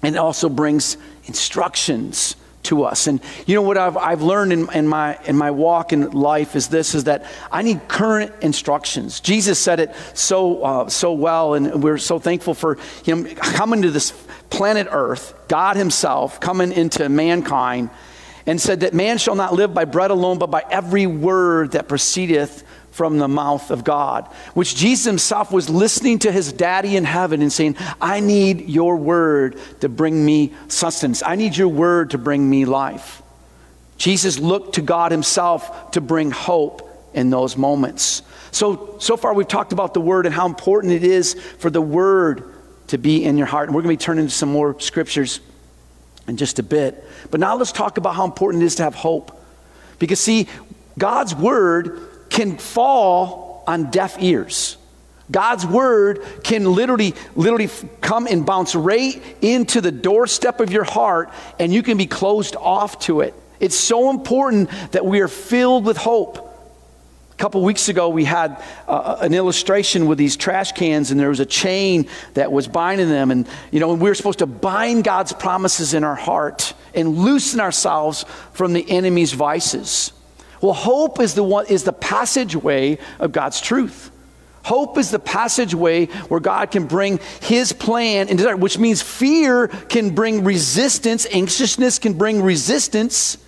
And 0.00 0.14
it 0.14 0.18
also 0.18 0.48
brings 0.48 0.96
instructions 1.24 2.36
to 2.64 2.84
us. 2.84 3.08
And 3.08 3.20
you 3.46 3.56
know 3.56 3.62
what 3.62 3.76
I've, 3.76 3.96
I've 3.96 4.22
learned 4.22 4.52
in, 4.52 4.72
in, 4.72 4.86
my, 4.86 5.18
in 5.24 5.36
my 5.36 5.50
walk 5.50 5.92
in 5.92 6.12
life 6.12 6.54
is 6.54 6.68
this, 6.68 6.94
is 6.94 7.04
that 7.04 7.26
I 7.50 7.62
need 7.62 7.88
current 7.88 8.32
instructions. 8.42 9.18
Jesus 9.18 9.58
said 9.58 9.80
it 9.80 9.94
so, 10.14 10.62
uh, 10.62 10.88
so 10.88 11.12
well, 11.12 11.54
and 11.54 11.82
we're 11.82 11.98
so 11.98 12.20
thankful 12.20 12.54
for 12.54 12.78
him 13.04 13.24
coming 13.24 13.82
to 13.82 13.90
this 13.90 14.12
planet 14.50 14.86
Earth, 14.88 15.34
God 15.48 15.76
Himself 15.76 16.38
coming 16.38 16.70
into 16.70 17.08
mankind, 17.08 17.90
and 18.46 18.60
said 18.60 18.80
that 18.80 18.94
man 18.94 19.18
shall 19.18 19.34
not 19.34 19.54
live 19.54 19.74
by 19.74 19.84
bread 19.84 20.12
alone, 20.12 20.38
but 20.38 20.50
by 20.50 20.64
every 20.70 21.06
word 21.06 21.72
that 21.72 21.88
proceedeth 21.88 22.62
from 22.92 23.18
the 23.18 23.26
mouth 23.26 23.70
of 23.70 23.82
God. 23.82 24.26
Which 24.54 24.76
Jesus 24.76 25.06
himself 25.06 25.50
was 25.50 25.68
listening 25.68 26.20
to 26.20 26.30
his 26.30 26.52
daddy 26.52 26.96
in 26.96 27.04
heaven 27.04 27.42
and 27.42 27.52
saying, 27.52 27.76
I 28.00 28.20
need 28.20 28.68
your 28.68 28.96
word 28.96 29.58
to 29.80 29.88
bring 29.88 30.24
me 30.24 30.52
sustenance. 30.68 31.22
I 31.24 31.34
need 31.34 31.56
your 31.56 31.68
word 31.68 32.10
to 32.10 32.18
bring 32.18 32.48
me 32.48 32.64
life. 32.66 33.22
Jesus 33.96 34.38
looked 34.38 34.74
to 34.74 34.82
God 34.82 35.10
himself 35.10 35.92
to 35.92 36.00
bring 36.00 36.30
hope 36.30 36.88
in 37.14 37.30
those 37.30 37.56
moments. 37.56 38.22
So, 38.50 38.96
so 38.98 39.16
far 39.16 39.32
we've 39.32 39.48
talked 39.48 39.72
about 39.72 39.94
the 39.94 40.00
word 40.00 40.26
and 40.26 40.34
how 40.34 40.46
important 40.46 40.92
it 40.92 41.04
is 41.04 41.34
for 41.34 41.70
the 41.70 41.80
word 41.80 42.52
to 42.88 42.98
be 42.98 43.24
in 43.24 43.38
your 43.38 43.46
heart. 43.46 43.68
And 43.68 43.74
we're 43.74 43.82
going 43.82 43.96
to 43.96 44.00
be 44.00 44.04
turning 44.04 44.26
to 44.26 44.32
some 44.32 44.50
more 44.50 44.78
scriptures 44.80 45.40
in 46.28 46.36
just 46.36 46.58
a 46.58 46.62
bit. 46.62 47.04
But 47.30 47.40
now 47.40 47.56
let's 47.56 47.72
talk 47.72 47.96
about 47.96 48.14
how 48.14 48.24
important 48.24 48.62
it 48.62 48.66
is 48.66 48.74
to 48.76 48.82
have 48.82 48.94
hope. 48.94 49.38
Because, 49.98 50.20
see, 50.20 50.48
God's 50.98 51.34
word 51.34 52.11
can 52.32 52.56
fall 52.56 53.62
on 53.66 53.90
deaf 53.90 54.16
ears. 54.20 54.76
God's 55.30 55.64
word 55.64 56.20
can 56.42 56.64
literally, 56.64 57.14
literally 57.36 57.68
come 58.00 58.26
and 58.26 58.44
bounce 58.44 58.74
right 58.74 59.22
into 59.40 59.80
the 59.80 59.92
doorstep 59.92 60.60
of 60.60 60.72
your 60.72 60.84
heart, 60.84 61.30
and 61.58 61.72
you 61.72 61.82
can 61.82 61.96
be 61.96 62.06
closed 62.06 62.56
off 62.56 62.98
to 63.00 63.20
it. 63.20 63.34
It's 63.60 63.76
so 63.76 64.10
important 64.10 64.70
that 64.90 65.06
we 65.06 65.20
are 65.20 65.28
filled 65.28 65.84
with 65.84 65.96
hope. 65.96 66.38
A 67.30 67.36
couple 67.36 67.62
weeks 67.62 67.88
ago, 67.88 68.08
we 68.08 68.24
had 68.24 68.62
uh, 68.88 69.18
an 69.20 69.34
illustration 69.34 70.06
with 70.06 70.18
these 70.18 70.36
trash 70.36 70.72
cans, 70.72 71.10
and 71.10 71.20
there 71.20 71.28
was 71.28 71.40
a 71.40 71.46
chain 71.46 72.08
that 72.34 72.50
was 72.50 72.66
binding 72.66 73.08
them. 73.08 73.30
And, 73.30 73.48
you 73.70 73.80
know, 73.80 73.94
we 73.94 74.08
were 74.08 74.14
supposed 74.14 74.40
to 74.40 74.46
bind 74.46 75.04
God's 75.04 75.32
promises 75.32 75.94
in 75.94 76.02
our 76.02 76.14
heart 76.14 76.74
and 76.94 77.16
loosen 77.16 77.60
ourselves 77.60 78.24
from 78.52 78.72
the 78.72 78.90
enemy's 78.90 79.32
vices. 79.32 80.12
Well, 80.62 80.72
hope 80.72 81.20
is 81.20 81.34
the, 81.34 81.42
one, 81.42 81.66
is 81.66 81.82
the 81.82 81.92
passageway 81.92 82.98
of 83.18 83.32
God's 83.32 83.60
truth. 83.60 84.10
Hope 84.64 84.96
is 84.96 85.10
the 85.10 85.18
passageway 85.18 86.06
where 86.06 86.38
God 86.38 86.70
can 86.70 86.86
bring 86.86 87.18
His 87.40 87.72
plan 87.72 88.28
and 88.28 88.38
desire, 88.38 88.56
which 88.56 88.78
means 88.78 89.02
fear 89.02 89.66
can 89.66 90.14
bring 90.14 90.44
resistance, 90.44 91.26
anxiousness 91.32 91.98
can 91.98 92.12
bring 92.12 92.40
resistance 92.40 93.38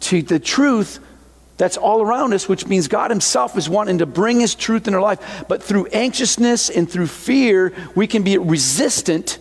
to 0.00 0.22
the 0.22 0.40
truth 0.40 0.98
that's 1.56 1.76
all 1.76 2.02
around 2.02 2.34
us, 2.34 2.48
which 2.48 2.66
means 2.66 2.88
God 2.88 3.12
Himself 3.12 3.56
is 3.56 3.68
wanting 3.68 3.98
to 3.98 4.06
bring 4.06 4.40
His 4.40 4.56
truth 4.56 4.88
in 4.88 4.94
our 4.94 5.00
life. 5.00 5.44
But 5.48 5.62
through 5.62 5.86
anxiousness 5.86 6.68
and 6.68 6.90
through 6.90 7.06
fear, 7.06 7.72
we 7.94 8.08
can 8.08 8.24
be 8.24 8.36
resistant 8.38 9.38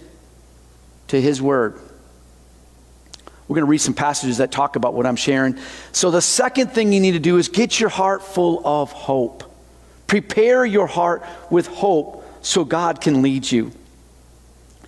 to 1.08 1.20
His 1.20 1.42
Word. 1.42 1.80
We're 3.48 3.56
going 3.56 3.66
to 3.66 3.70
read 3.70 3.82
some 3.82 3.94
passages 3.94 4.38
that 4.38 4.52
talk 4.52 4.76
about 4.76 4.94
what 4.94 5.06
I'm 5.06 5.16
sharing. 5.16 5.58
So, 5.92 6.12
the 6.12 6.22
second 6.22 6.72
thing 6.72 6.94
you 6.94 7.00
need 7.00 7.12
to 7.12 7.20
do 7.20 7.38
is 7.38 7.50
get 7.50 7.80
your 7.80 7.90
heart 7.90 8.24
full 8.24 8.66
of 8.66 8.92
hope. 8.92 9.44
Prepare 10.08 10.66
your 10.66 10.88
heart 10.88 11.24
with 11.50 11.68
hope 11.68 12.26
so 12.42 12.64
God 12.64 13.02
can 13.02 13.22
lead 13.22 13.52
you. 13.52 13.72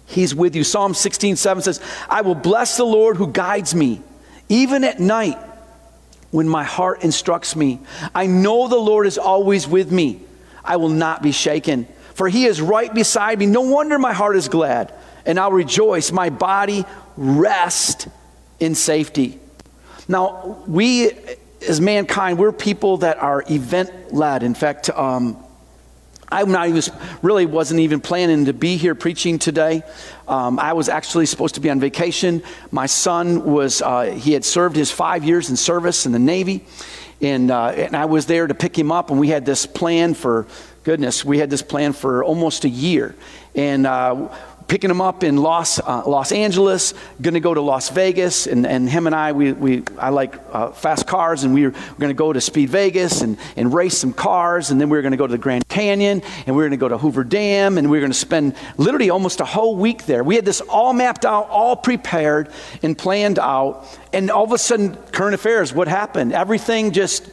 He's 0.06 0.36
with 0.36 0.56
you. 0.56 0.64
Psalm 0.64 0.94
16, 0.94 1.36
7 1.36 1.64
says, 1.64 1.82
I 2.10 2.22
will 2.22 2.36
bless 2.36 2.78
the 2.78 2.86
Lord 2.86 3.18
who 3.18 3.28
guides 3.28 3.74
me, 3.74 4.02
even 4.50 4.84
at 4.84 5.00
night 5.00 5.38
when 6.32 6.48
my 6.48 6.64
heart 6.64 7.04
instructs 7.04 7.56
me. 7.56 7.80
I 8.14 8.28
know 8.28 8.68
the 8.68 8.76
Lord 8.76 9.08
is 9.08 9.18
always 9.18 9.68
with 9.68 9.92
me. 9.92 10.22
I 10.64 10.78
will 10.78 10.90
not 10.90 11.22
be 11.22 11.32
shaken, 11.32 11.88
for 12.14 12.28
he 12.28 12.46
is 12.46 12.62
right 12.62 12.94
beside 12.94 13.40
me. 13.40 13.46
No 13.46 13.62
wonder 13.62 13.98
my 13.98 14.14
heart 14.14 14.36
is 14.36 14.48
glad, 14.48 14.94
and 15.26 15.40
I'll 15.40 15.52
rejoice. 15.52 16.12
My 16.12 16.30
body 16.30 16.86
rest 17.18 18.08
in 18.60 18.76
safety. 18.76 19.40
Now, 20.08 20.64
we 20.68 21.12
as 21.68 21.82
mankind, 21.82 22.38
we're 22.38 22.52
people 22.52 22.98
that 22.98 23.18
are 23.18 23.44
event 23.50 24.14
led. 24.14 24.44
In 24.44 24.54
fact, 24.54 24.90
um, 24.90 25.38
I'm 26.30 26.52
not 26.52 26.68
even 26.68 26.82
really 27.22 27.46
wasn't 27.46 27.80
even 27.82 28.02
planning 28.02 28.46
to 28.46 28.54
be 28.54 28.78
here 28.78 28.96
preaching 28.96 29.40
today. 29.40 29.84
Um, 30.28 30.60
I 30.60 30.74
was 30.74 30.90
actually 30.90 31.28
supposed 31.28 31.56
to 31.56 31.62
be 31.62 31.70
on 31.70 31.80
vacation. 31.80 32.44
My 32.72 32.88
son 32.88 33.46
was 33.46 33.82
uh, 33.82 34.12
he 34.16 34.34
had 34.34 34.44
served 34.44 34.76
his 34.76 34.92
five 34.92 35.24
years 35.24 35.50
in 35.50 35.56
service 35.56 36.06
in 36.06 36.12
the 36.12 36.20
Navy, 36.20 36.66
and 37.22 37.52
uh, 37.52 37.68
and 37.68 37.96
I 37.96 38.06
was 38.06 38.26
there 38.26 38.48
to 38.48 38.56
pick 38.56 38.78
him 38.78 38.92
up. 38.92 39.12
And 39.12 39.20
we 39.20 39.30
had 39.30 39.46
this 39.46 39.66
plan 39.66 40.14
for 40.14 40.48
goodness, 40.84 41.24
we 41.24 41.40
had 41.40 41.50
this 41.50 41.62
plan 41.62 41.94
for 41.94 42.24
almost 42.24 42.66
a 42.66 42.70
year, 42.70 43.16
and. 43.54 43.88
Uh, 43.88 44.36
picking 44.68 44.90
him 44.90 45.02
up 45.02 45.24
in 45.24 45.38
Los, 45.38 45.80
uh, 45.80 46.04
Los 46.08 46.32
Angeles, 46.32 46.94
going 47.22 47.36
to 47.36 47.40
go 47.40 47.54
to 47.54 47.62
Las 47.62 47.90
Vegas, 47.90 48.48
and, 48.48 48.66
and 48.66 48.90
him 48.90 49.06
and 49.06 49.16
I, 49.16 49.32
we, 49.32 49.54
we, 49.54 49.84
I 49.98 50.10
like 50.10 50.40
uh, 50.52 50.72
fast 50.72 51.06
cars, 51.06 51.44
and 51.44 51.54
we 51.54 51.68
were, 51.68 51.72
going 52.00 52.10
to 52.10 52.14
go 52.14 52.34
to 52.34 52.42
Speed 52.42 52.70
Vegas 52.70 53.22
and, 53.22 53.38
and 53.56 53.74
race 53.74 53.98
some 53.98 54.14
cars, 54.14 54.72
and 54.72 54.82
then 54.82 54.90
we 54.90 54.98
were 54.98 55.02
going 55.02 55.12
to 55.12 55.18
go 55.18 55.28
to 55.28 55.32
the 55.32 55.38
Grand 55.38 55.68
Canyon, 55.68 56.22
and 56.46 56.56
we 56.56 56.64
were 56.64 56.64
going 56.64 56.72
to 56.72 56.78
go 56.78 56.88
to 56.88 56.98
Hoover 56.98 57.24
Dam, 57.24 57.78
and 57.78 57.90
we 57.90 57.98
were 57.98 58.02
going 58.02 58.12
to 58.12 58.18
spend 58.18 58.56
literally 58.78 59.10
almost 59.10 59.40
a 59.40 59.46
whole 59.46 59.76
week 59.76 60.06
there. 60.06 60.24
We 60.24 60.36
had 60.36 60.46
this 60.46 60.62
all 60.62 60.94
mapped 60.94 61.26
out, 61.26 61.50
all 61.50 61.76
prepared 61.76 62.50
and 62.82 62.98
planned 62.98 63.40
out, 63.40 63.86
and 64.14 64.32
all 64.32 64.46
of 64.46 64.52
a 64.52 64.58
sudden, 64.58 64.96
current 65.12 65.36
affairs, 65.36 65.74
what 65.74 65.88
happened? 65.88 66.34
Everything 66.34 66.92
just 66.92 67.30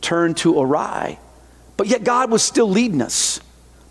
turned 0.00 0.36
to 0.38 0.60
awry. 0.60 1.18
But 1.76 1.86
yet 1.86 2.04
God 2.04 2.30
was 2.30 2.42
still 2.42 2.68
leading 2.68 3.02
us 3.02 3.40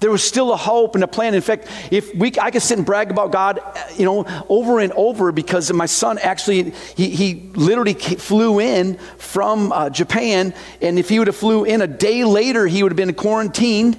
there 0.03 0.12
was 0.12 0.22
still 0.22 0.51
a 0.51 0.57
hope 0.57 0.95
and 0.95 1.03
a 1.03 1.07
plan. 1.07 1.33
In 1.33 1.39
fact, 1.39 1.69
if 1.89 2.13
we, 2.13 2.33
I 2.39 2.51
could 2.51 2.62
sit 2.62 2.77
and 2.77 2.86
brag 2.86 3.10
about 3.10 3.31
God, 3.31 3.62
you 3.95 4.03
know, 4.03 4.25
over 4.50 4.79
and 4.79 4.91
over 4.98 5.31
because 5.31 5.72
my 5.72 5.86
son 5.86 6.19
actually, 6.19 6.72
he, 6.98 7.10
he 7.10 7.50
literally 7.55 7.93
flew 7.93 8.60
in 8.60 8.98
from 9.17 9.72
uh, 9.72 9.89
Japan, 9.89 10.53
and 10.81 11.00
if 11.00 11.07
he 11.07 11.19
would 11.19 11.27
have 11.27 11.38
flew 11.38 11.63
in 11.63 11.81
a 11.81 11.88
day 11.88 12.25
later, 12.25 12.67
he 12.67 12.83
would 12.83 12.91
have 12.91 12.98
been 12.98 13.13
quarantined 13.13 13.98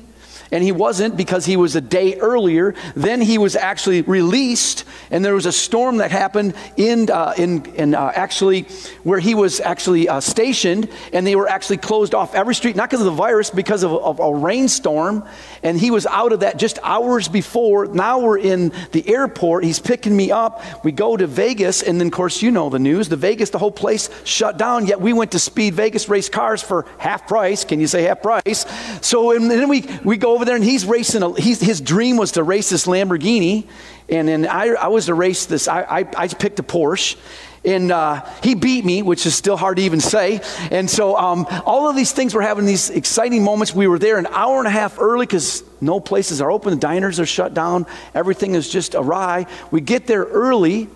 and 0.55 0.63
he 0.63 0.71
wasn't 0.71 1.17
because 1.17 1.45
he 1.45 1.57
was 1.57 1.75
a 1.75 1.81
day 1.81 2.15
earlier. 2.15 2.77
Then 2.95 3.21
he 3.21 3.39
was 3.39 3.57
actually 3.57 4.03
released, 4.03 4.85
and 5.11 5.25
there 5.25 5.35
was 5.35 5.47
a 5.47 5.53
storm 5.53 5.97
that 5.97 6.13
happened 6.13 6.55
in, 6.77 7.11
uh, 7.11 7.35
in, 7.37 7.67
in 7.75 7.95
uh, 7.97 8.13
actually 8.15 8.63
where 9.03 9.19
he 9.19 9.35
was 9.35 9.59
actually 9.59 10.09
uh, 10.09 10.21
stationed, 10.21 10.89
and 11.13 11.27
they 11.27 11.35
were 11.35 11.49
actually 11.49 11.79
closed 11.79 12.15
off 12.15 12.37
every 12.37 12.55
street, 12.55 12.77
not 12.77 12.89
because 12.89 13.01
of 13.01 13.07
the 13.07 13.11
virus, 13.11 13.51
because 13.51 13.83
of, 13.83 13.93
of 13.95 14.21
a 14.21 14.33
rainstorm. 14.33 15.25
And 15.65 15.77
he 15.77 15.91
was 15.91 16.07
out 16.07 16.33
of 16.33 16.41
that 16.41 16.57
just 16.57 16.79
hours 16.85 17.27
before. 17.27 17.87
Now 17.87 18.21
we're 18.21 18.39
in 18.39 18.73
the 18.93 19.09
airport. 19.09 19.65
He's 19.65 19.81
picking 19.81 20.17
me 20.17 20.31
up. 20.31 20.63
We 20.85 20.93
go 20.93 21.17
to 21.17 21.27
Vegas, 21.27 21.83
and 21.83 21.99
then, 21.99 22.07
of 22.07 22.13
course, 22.13 22.43
you 22.43 22.53
know 22.53 22.71
the 22.71 22.79
news. 22.79 23.09
The 23.09 23.17
Vegas, 23.17 23.51
the 23.51 23.59
whole 23.59 23.73
place 23.73 24.09
shut 24.23 24.57
down, 24.57 24.87
yet 24.87 25.01
we 25.01 25.13
went 25.13 25.33
to 25.33 25.41
Speed 25.41 25.75
Vegas, 25.75 26.09
race 26.09 26.29
cars 26.29 26.63
for 26.63 26.87
half 26.99 27.27
price. 27.27 27.65
Can 27.65 27.81
you 27.81 27.89
say 27.89 28.05
half 28.05 28.23
price? 28.23 28.65
So, 29.05 29.33
and 29.33 29.51
then 29.51 29.69
we, 29.69 29.85
we 30.05 30.17
go 30.17 30.33
over 30.33 30.44
over 30.45 30.51
there 30.51 30.57
and 30.57 30.65
he's 30.65 30.85
racing, 30.85 31.23
a, 31.23 31.41
he's, 31.41 31.59
his 31.59 31.81
dream 31.81 32.19
was 32.19 32.33
to 32.33 32.43
race 32.43 32.69
this 32.69 32.87
Lamborghini. 32.87 33.67
And 34.11 34.29
then 34.29 34.47
I, 34.47 34.75
I 34.75 34.89
was 34.89 35.07
to 35.07 35.15
race 35.15 35.47
this, 35.47 35.69
I, 35.69 35.83
I, 35.83 35.99
I 36.17 36.29
picked 36.29 36.59
a 36.59 36.63
Porsche. 36.63 37.17
And 37.65 37.91
uh, 37.91 38.27
he 38.43 38.55
beat 38.55 38.85
me, 38.85 39.01
which 39.01 39.25
is 39.25 39.35
still 39.35 39.57
hard 39.57 39.79
to 39.79 39.83
even 39.85 39.99
say. 39.99 40.43
And 40.71 40.91
so 40.91 41.17
um, 41.17 41.47
all 41.65 41.89
of 41.89 41.97
these 41.97 42.13
things 42.13 42.35
were 42.35 42.43
having 42.43 42.67
these 42.67 42.91
exciting 42.91 43.43
moments. 43.43 43.75
We 43.75 43.87
were 43.87 43.99
there 43.99 44.19
an 44.19 44.27
hour 44.27 44.59
and 44.59 44.67
a 44.67 44.71
half 44.71 45.01
early 45.01 45.25
because 45.25 45.65
no 45.81 45.99
places 45.99 46.43
are 46.43 46.51
open, 46.51 46.75
the 46.75 46.77
diners 46.77 47.19
are 47.21 47.27
shut 47.27 47.55
down, 47.55 47.87
everything 48.15 48.55
is 48.55 48.69
just 48.69 48.95
awry. 48.95 49.47
We 49.71 49.81
get 49.81 50.07
there 50.07 50.25
early 50.25 50.89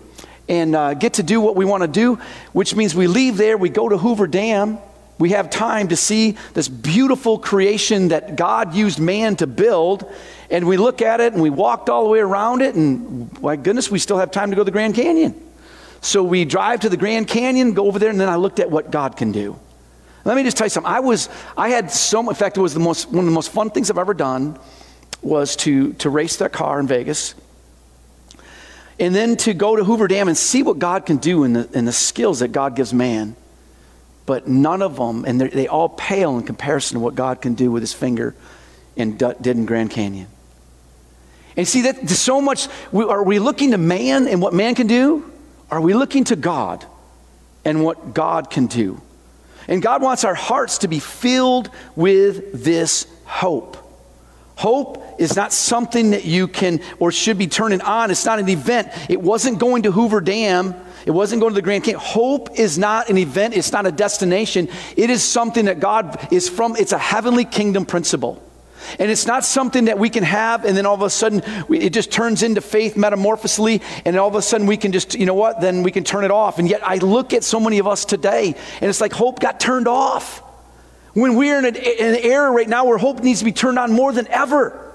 and 0.47 0.75
uh, 0.75 0.93
get 0.93 1.13
to 1.13 1.23
do 1.23 1.41
what 1.41 1.55
we 1.55 1.65
want 1.65 1.81
to 1.81 1.87
do, 1.87 2.19
which 2.53 2.75
means 2.75 2.93
we 2.93 3.07
leave 3.07 3.37
there, 3.37 3.57
we 3.57 3.69
go 3.69 3.89
to 3.89 3.97
Hoover 3.97 4.27
Dam, 4.27 4.77
we 5.19 5.31
have 5.31 5.49
time 5.49 5.89
to 5.89 5.97
see 5.97 6.37
this 6.53 6.69
beautiful 6.69 7.37
creation 7.37 8.07
that 8.07 8.37
God 8.37 8.73
used 8.73 8.99
man 8.99 9.35
to 9.35 9.47
build. 9.47 10.09
And 10.49 10.65
we 10.65 10.77
look 10.77 11.01
at 11.01 11.19
it 11.19 11.33
and 11.33 11.41
we 11.41 11.49
walked 11.49 11.89
all 11.89 12.05
the 12.05 12.09
way 12.09 12.19
around 12.19 12.61
it, 12.61 12.73
and 12.73 13.39
my 13.41 13.57
goodness, 13.57 13.91
we 13.91 13.99
still 13.99 14.17
have 14.17 14.31
time 14.31 14.49
to 14.49 14.55
go 14.55 14.61
to 14.61 14.65
the 14.65 14.71
Grand 14.71 14.95
Canyon. 14.95 15.39
So 16.01 16.23
we 16.23 16.45
drive 16.45 16.79
to 16.79 16.89
the 16.89 16.97
Grand 16.97 17.27
Canyon, 17.27 17.73
go 17.73 17.85
over 17.85 17.99
there, 17.99 18.09
and 18.09 18.19
then 18.19 18.29
I 18.29 18.37
looked 18.37 18.59
at 18.59 18.71
what 18.71 18.89
God 18.89 19.17
can 19.17 19.33
do. 19.33 19.59
Let 20.23 20.37
me 20.37 20.43
just 20.43 20.57
tell 20.57 20.65
you 20.65 20.69
something. 20.69 20.91
I 20.91 21.01
was, 21.01 21.27
I 21.57 21.69
had 21.69 21.91
so 21.91 22.23
much, 22.23 22.35
in 22.35 22.39
fact, 22.39 22.57
it 22.57 22.61
was 22.61 22.73
the 22.73 22.79
most, 22.79 23.09
one 23.09 23.19
of 23.19 23.25
the 23.25 23.31
most 23.31 23.51
fun 23.51 23.69
things 23.69 23.91
I've 23.91 23.97
ever 23.97 24.13
done 24.13 24.57
was 25.21 25.57
to, 25.57 25.93
to 25.93 26.09
race 26.09 26.37
that 26.37 26.53
car 26.53 26.79
in 26.79 26.87
Vegas. 26.87 27.35
And 28.99 29.13
then 29.13 29.35
to 29.37 29.53
go 29.53 29.75
to 29.75 29.83
Hoover 29.83 30.07
Dam 30.07 30.29
and 30.29 30.37
see 30.37 30.63
what 30.63 30.79
God 30.79 31.05
can 31.05 31.17
do 31.17 31.43
in 31.43 31.53
the, 31.53 31.69
in 31.73 31.83
the 31.83 31.91
skills 31.91 32.39
that 32.39 32.53
God 32.53 32.75
gives 32.75 32.93
man 32.93 33.35
but 34.29 34.47
none 34.47 34.83
of 34.83 34.95
them, 34.95 35.25
and 35.25 35.41
they 35.41 35.67
all 35.67 35.89
pale 35.89 36.37
in 36.37 36.43
comparison 36.43 36.93
to 36.93 36.99
what 36.99 37.15
God 37.15 37.41
can 37.41 37.55
do 37.55 37.71
with 37.71 37.81
his 37.81 37.93
finger 37.93 38.35
and 38.95 39.17
did 39.17 39.47
in 39.47 39.65
Grand 39.65 39.89
Canyon. 39.89 40.27
And 41.57 41.67
see 41.67 41.81
that 41.81 42.07
so 42.07 42.39
much, 42.39 42.67
are 42.93 43.23
we 43.23 43.39
looking 43.39 43.71
to 43.71 43.79
man 43.79 44.27
and 44.27 44.39
what 44.39 44.53
man 44.53 44.75
can 44.75 44.85
do? 44.85 45.31
Are 45.71 45.81
we 45.81 45.95
looking 45.95 46.25
to 46.25 46.35
God 46.35 46.85
and 47.65 47.83
what 47.83 48.13
God 48.13 48.51
can 48.51 48.67
do? 48.67 49.01
And 49.67 49.81
God 49.81 50.03
wants 50.03 50.23
our 50.23 50.35
hearts 50.35 50.77
to 50.79 50.87
be 50.87 50.99
filled 50.99 51.71
with 51.95 52.63
this 52.63 53.07
hope. 53.25 53.77
Hope 54.59 55.03
is 55.17 55.35
not 55.35 55.53
something 55.53 56.11
that 56.11 56.25
you 56.25 56.47
can 56.47 56.81
or 56.99 57.11
should 57.11 57.37
be 57.37 57.47
turning 57.47 57.81
on. 57.81 58.11
It's 58.11 58.25
not 58.25 58.39
an 58.39 58.49
event. 58.49 58.89
It 59.09 59.21
wasn't 59.21 59.57
going 59.57 59.83
to 59.83 59.91
Hoover 59.91 60.21
Dam 60.21 60.75
it 61.05 61.11
wasn't 61.11 61.41
going 61.41 61.53
to 61.53 61.55
the 61.55 61.61
Grand 61.61 61.83
Canyon. 61.83 61.99
Hope 61.99 62.59
is 62.59 62.77
not 62.77 63.09
an 63.09 63.17
event, 63.17 63.55
it's 63.55 63.71
not 63.71 63.85
a 63.85 63.91
destination. 63.91 64.69
It 64.95 65.09
is 65.09 65.23
something 65.23 65.65
that 65.65 65.79
God 65.79 66.27
is 66.31 66.49
from, 66.49 66.75
it's 66.75 66.91
a 66.91 66.97
heavenly 66.97 67.45
kingdom 67.45 67.85
principle. 67.85 68.43
And 68.97 69.11
it's 69.11 69.27
not 69.27 69.43
something 69.43 69.85
that 69.85 69.99
we 69.99 70.09
can 70.09 70.23
have 70.23 70.65
and 70.65 70.75
then 70.75 70.85
all 70.85 70.95
of 70.95 71.01
a 71.01 71.09
sudden 71.09 71.41
we, 71.67 71.79
it 71.79 71.93
just 71.93 72.11
turns 72.11 72.43
into 72.43 72.61
faith 72.61 72.97
metamorphosely 72.97 73.81
and 74.05 74.15
all 74.17 74.27
of 74.27 74.35
a 74.35 74.41
sudden 74.41 74.67
we 74.67 74.77
can 74.77 74.91
just, 74.91 75.15
you 75.15 75.25
know 75.25 75.33
what, 75.33 75.61
then 75.61 75.83
we 75.83 75.91
can 75.91 76.03
turn 76.03 76.23
it 76.23 76.31
off. 76.31 76.59
And 76.59 76.69
yet 76.69 76.81
I 76.83 76.95
look 76.97 77.33
at 77.33 77.43
so 77.43 77.59
many 77.59 77.79
of 77.79 77.87
us 77.87 78.05
today 78.05 78.55
and 78.81 78.89
it's 78.89 79.01
like 79.01 79.13
hope 79.13 79.39
got 79.39 79.59
turned 79.59 79.87
off. 79.87 80.41
When 81.13 81.35
we're 81.35 81.59
in 81.59 81.65
an, 81.65 81.75
an 81.75 82.15
era 82.15 82.51
right 82.51 82.69
now 82.69 82.85
where 82.85 82.97
hope 82.97 83.21
needs 83.21 83.39
to 83.39 83.45
be 83.45 83.51
turned 83.51 83.79
on 83.79 83.91
more 83.91 84.13
than 84.13 84.27
ever. 84.27 84.85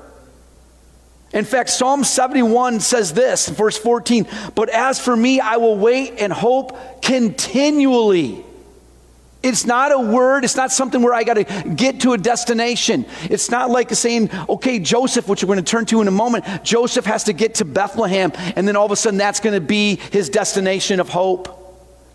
In 1.32 1.44
fact, 1.44 1.70
Psalm 1.70 2.04
71 2.04 2.78
says 2.78 3.12
this, 3.12 3.48
verse 3.48 3.76
14, 3.76 4.28
but 4.54 4.68
as 4.68 5.00
for 5.00 5.16
me, 5.16 5.40
I 5.40 5.56
will 5.56 5.76
wait 5.76 6.14
and 6.18 6.32
hope 6.32 7.02
continually. 7.02 8.44
It's 9.42 9.66
not 9.66 9.90
a 9.90 9.98
word, 9.98 10.44
it's 10.44 10.54
not 10.54 10.70
something 10.70 11.02
where 11.02 11.12
I 11.12 11.24
got 11.24 11.34
to 11.34 11.44
get 11.74 12.00
to 12.02 12.12
a 12.12 12.18
destination. 12.18 13.04
It's 13.24 13.50
not 13.50 13.68
like 13.68 13.90
saying, 13.90 14.30
okay, 14.48 14.78
Joseph, 14.78 15.28
which 15.28 15.42
we're 15.42 15.48
going 15.48 15.64
to 15.64 15.70
turn 15.70 15.86
to 15.86 16.00
in 16.00 16.06
a 16.06 16.12
moment, 16.12 16.46
Joseph 16.62 17.04
has 17.06 17.24
to 17.24 17.32
get 17.32 17.56
to 17.56 17.64
Bethlehem, 17.64 18.32
and 18.54 18.66
then 18.66 18.76
all 18.76 18.86
of 18.86 18.92
a 18.92 18.96
sudden 18.96 19.18
that's 19.18 19.40
going 19.40 19.54
to 19.54 19.60
be 19.60 19.96
his 19.96 20.30
destination 20.30 21.00
of 21.00 21.08
hope. 21.08 21.60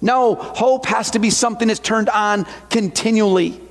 No, 0.01 0.35
hope 0.35 0.85
has 0.85 1.11
to 1.11 1.19
be 1.19 1.29
something 1.29 1.67
that's 1.67 1.81
turned 1.81 2.07
on 2.07 2.47
continually. 2.69 3.61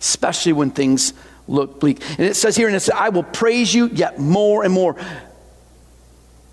Especially 0.00 0.52
when 0.52 0.70
things 0.70 1.12
look 1.48 1.80
bleak. 1.80 2.02
And 2.18 2.26
it 2.26 2.34
says 2.34 2.56
here, 2.56 2.66
and 2.66 2.76
it 2.76 2.80
says, 2.80 2.94
I 2.94 3.10
will 3.10 3.22
praise 3.22 3.74
you 3.74 3.88
yet 3.88 4.18
more 4.18 4.64
and 4.64 4.72
more. 4.72 4.96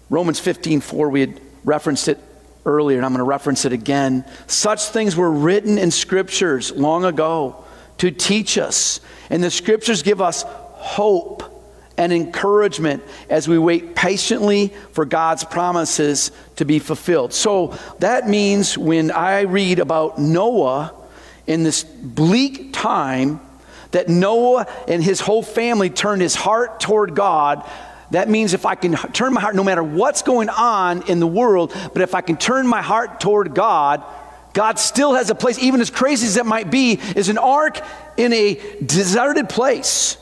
Romans 0.10 0.40
15, 0.40 0.82
4, 0.82 1.10
we 1.10 1.22
had 1.22 1.42
referenced 1.64 2.08
it 2.08 2.20
earlier, 2.66 2.98
and 2.98 3.06
I'm 3.06 3.12
going 3.12 3.20
to 3.20 3.24
reference 3.24 3.66
it 3.66 3.74
again. 3.74 4.26
Such 4.48 4.86
things 4.86 5.16
were 5.16 5.32
written 5.32 5.78
in 5.78 5.92
scriptures 5.92 6.72
long 6.72 7.06
ago 7.06 7.66
to 7.98 8.12
teach 8.12 8.58
us. 8.58 9.00
And 9.30 9.44
the 9.44 9.52
scriptures 9.52 10.04
give 10.04 10.22
us 10.22 10.44
hope 10.46 11.44
and 11.98 12.12
encouragement 12.12 13.04
as 13.30 13.48
we 13.48 13.58
wait 13.58 13.96
patiently 13.96 14.70
for 14.92 15.06
God's 15.06 15.44
promises 15.44 16.32
to 16.56 16.66
be 16.66 16.80
fulfilled. 16.80 17.34
So 17.34 17.78
that 18.00 18.28
means 18.28 18.78
when 18.78 19.12
I 19.12 19.42
read 19.42 19.80
about 19.80 20.20
Noah 20.20 20.94
in 21.48 21.64
this 21.64 21.84
bleak 21.84 22.74
time, 22.74 23.40
that 23.92 24.10
Noah 24.10 24.68
and 24.88 25.04
his 25.04 25.20
whole 25.20 25.44
family 25.44 25.90
turned 25.90 26.22
his 26.22 26.36
heart 26.36 26.80
toward 26.80 27.16
God. 27.16 27.70
That 28.12 28.30
means 28.30 28.54
if 28.54 28.66
I 28.66 28.76
can 28.76 28.96
turn 28.96 29.34
my 29.34 29.42
heart, 29.42 29.56
no 29.56 29.64
matter 29.64 29.84
what's 29.84 30.22
going 30.22 30.50
on 30.50 31.08
in 31.08 31.20
the 31.20 31.28
world, 31.28 31.74
but 31.94 32.02
if 32.02 32.16
I 32.16 32.22
can 32.22 32.38
turn 32.38 32.68
my 32.68 32.82
heart 32.82 33.20
toward 33.20 33.56
God, 33.56 34.04
God 34.54 34.78
still 34.78 35.16
has 35.16 35.30
a 35.30 35.36
place, 35.36 35.58
even 35.60 35.82
as 35.82 35.90
crazy 35.90 36.28
as 36.28 36.38
it 36.38 36.46
might 36.46 36.70
be, 36.70 36.94
is 37.16 37.30
an 37.30 37.40
ark 37.40 37.80
in 38.18 38.32
a 38.34 38.60
deserted 38.86 39.50
place. 39.50 40.18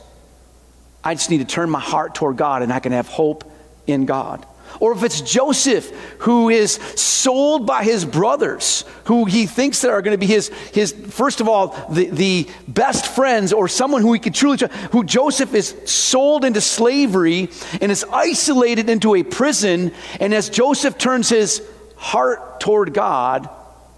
I 1.04 1.14
just 1.14 1.30
need 1.30 1.38
to 1.38 1.44
turn 1.44 1.68
my 1.68 1.80
heart 1.80 2.14
toward 2.14 2.36
God 2.36 2.62
and 2.62 2.72
I 2.72 2.80
can 2.80 2.92
have 2.92 3.08
hope 3.08 3.44
in 3.86 4.06
God. 4.06 4.46
Or 4.80 4.92
if 4.92 5.02
it's 5.02 5.20
Joseph 5.20 5.90
who 6.20 6.48
is 6.48 6.74
sold 6.96 7.66
by 7.66 7.84
his 7.84 8.04
brothers, 8.04 8.84
who 9.04 9.24
he 9.24 9.46
thinks 9.46 9.82
that 9.82 9.90
are 9.90 10.02
going 10.02 10.14
to 10.14 10.18
be 10.18 10.26
his, 10.26 10.48
his 10.72 10.92
first 10.92 11.40
of 11.40 11.48
all, 11.48 11.68
the, 11.90 12.06
the 12.06 12.48
best 12.68 13.06
friends 13.06 13.52
or 13.52 13.68
someone 13.68 14.02
who 14.02 14.12
he 14.12 14.18
could 14.18 14.34
truly 14.34 14.56
trust, 14.56 14.74
who 14.92 15.04
Joseph 15.04 15.54
is 15.54 15.74
sold 15.84 16.44
into 16.44 16.60
slavery 16.60 17.48
and 17.80 17.92
is 17.92 18.04
isolated 18.12 18.88
into 18.88 19.14
a 19.14 19.22
prison. 19.22 19.92
And 20.20 20.34
as 20.34 20.48
Joseph 20.48 20.98
turns 20.98 21.28
his 21.28 21.62
heart 21.96 22.60
toward 22.60 22.94
God, 22.94 23.48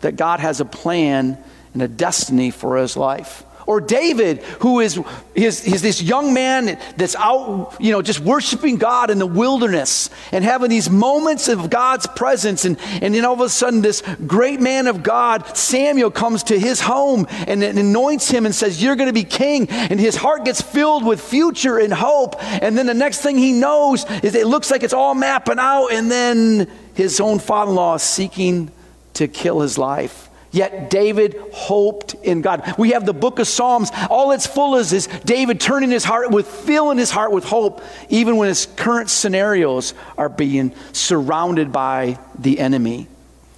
that 0.00 0.16
God 0.16 0.40
has 0.40 0.61
a 0.61 0.64
plan 0.64 1.38
and 1.73 1.83
a 1.83 1.88
destiny 1.88 2.50
for 2.50 2.76
his 2.76 2.97
life. 2.97 3.45
Or 3.66 3.80
David, 3.80 4.42
who 4.61 4.80
is, 4.80 5.00
is, 5.35 5.64
is, 5.66 5.83
this 5.83 6.02
young 6.02 6.35
man 6.35 6.78
that's 6.97 7.16
out, 7.16 7.76
you 7.80 7.92
know, 7.92 8.02
just 8.02 8.21
worshiping 8.21 8.76
God 8.76 9.11
in 9.11 9.18
the 9.18 9.26
wilderness 9.26 10.11
and 10.33 10.44
having 10.44 10.68
these 10.68 10.90
moments 10.90 11.49
of 11.49 11.71
God's 11.71 12.06
presence. 12.06 12.64
And, 12.64 12.78
and 13.00 13.14
then 13.14 13.25
all 13.25 13.35
of 13.35 13.40
a 13.40 13.49
sudden, 13.49 13.80
this 13.80 14.02
great 14.26 14.61
man 14.61 14.87
of 14.87 15.02
God, 15.02 15.56
Samuel, 15.56 16.11
comes 16.11 16.42
to 16.44 16.59
his 16.59 16.80
home 16.80 17.26
and, 17.47 17.62
and 17.62 17.78
anoints 17.78 18.30
him 18.30 18.44
and 18.44 18.54
says, 18.54 18.83
You're 18.83 18.97
going 18.97 19.09
to 19.09 19.14
be 19.14 19.25
king. 19.25 19.68
And 19.71 19.99
his 19.99 20.16
heart 20.16 20.44
gets 20.44 20.61
filled 20.61 21.04
with 21.04 21.21
future 21.21 21.78
and 21.78 21.92
hope. 21.92 22.37
And 22.42 22.76
then 22.76 22.87
the 22.87 22.94
next 22.94 23.21
thing 23.21 23.38
he 23.38 23.52
knows 23.52 24.04
is 24.23 24.35
it 24.35 24.47
looks 24.47 24.71
like 24.71 24.83
it's 24.83 24.94
all 24.94 25.14
mapping 25.14 25.59
out. 25.59 25.88
And 25.88 26.11
then 26.11 26.71
his 26.94 27.21
own 27.21 27.38
father 27.38 27.71
in 27.71 27.76
law 27.76 27.94
is 27.94 28.02
seeking 28.02 28.71
to 29.14 29.28
kill 29.28 29.61
his 29.61 29.78
life. 29.78 30.24
Yet 30.54 30.88
David 30.88 31.37
hoped 31.52 32.14
in 32.23 32.40
God. 32.40 32.75
We 32.78 32.90
have 32.90 33.04
the 33.04 33.12
book 33.12 33.40
of 33.40 33.49
Psalms. 33.49 33.90
All 34.08 34.30
it's 34.30 34.46
full 34.46 34.76
is 34.76 34.92
is 34.92 35.08
David 35.25 35.61
turning 35.61 35.90
his 35.90 36.04
heart 36.04 36.30
with 36.30 36.46
filling 36.46 36.96
his 36.96 37.11
heart 37.11 37.32
with 37.32 37.42
hope, 37.42 37.82
even 38.08 38.37
when 38.37 38.46
his 38.46 38.66
current 38.76 39.11
scenarios 39.11 39.94
are 40.16 40.28
being 40.28 40.73
surrounded 40.92 41.73
by 41.73 42.20
the 42.38 42.61
enemy. 42.61 43.08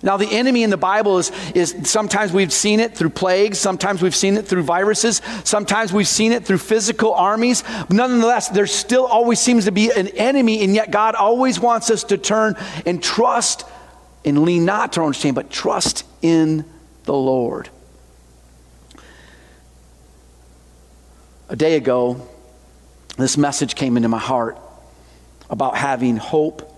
Now, 0.03 0.17
the 0.17 0.27
enemy 0.27 0.63
in 0.63 0.71
the 0.71 0.79
Bible 0.79 1.19
is, 1.19 1.33
is 1.55 1.75
sometimes 1.85 2.33
we've 2.33 2.53
seen 2.53 2.81
it 2.81 2.97
through 2.97 3.11
plagues, 3.11 3.59
sometimes 3.59 4.01
we've 4.01 4.17
seen 4.17 4.39
it 4.39 4.47
through 4.47 4.63
viruses, 4.63 5.21
sometimes 5.45 5.93
we've 5.93 6.09
seen 6.09 6.33
it 6.33 6.47
through 6.47 6.59
physical 6.59 7.13
armies. 7.13 7.63
Nonetheless, 7.91 8.49
there 8.49 8.67
still 8.67 9.05
always 9.05 9.39
seems 9.39 9.67
to 9.67 9.73
be 9.73 9.91
an 9.91 10.09
enemy, 10.09 10.65
and 10.65 10.75
yet 10.75 10.91
God 10.91 11.15
always 11.15 11.61
wants 11.61 11.91
us 11.91 12.05
to 12.05 12.17
turn 12.17 12.57
and 12.87 13.03
trust 13.03 13.65
and 14.25 14.45
lean 14.45 14.65
not 14.65 14.95
to 14.95 15.01
our 15.01 15.05
own 15.05 15.09
understanding, 15.09 15.35
but 15.35 15.51
trust 15.51 16.07
in 16.23 16.65
the 17.07 17.15
Lord. 17.15 17.71
A 21.49 21.57
day 21.57 21.77
ago, 21.77 22.29
this 23.17 23.39
message 23.39 23.75
came 23.75 23.97
into 23.97 24.09
my 24.09 24.19
heart 24.19 24.59
about 25.49 25.77
having 25.77 26.17
hope 26.17 26.73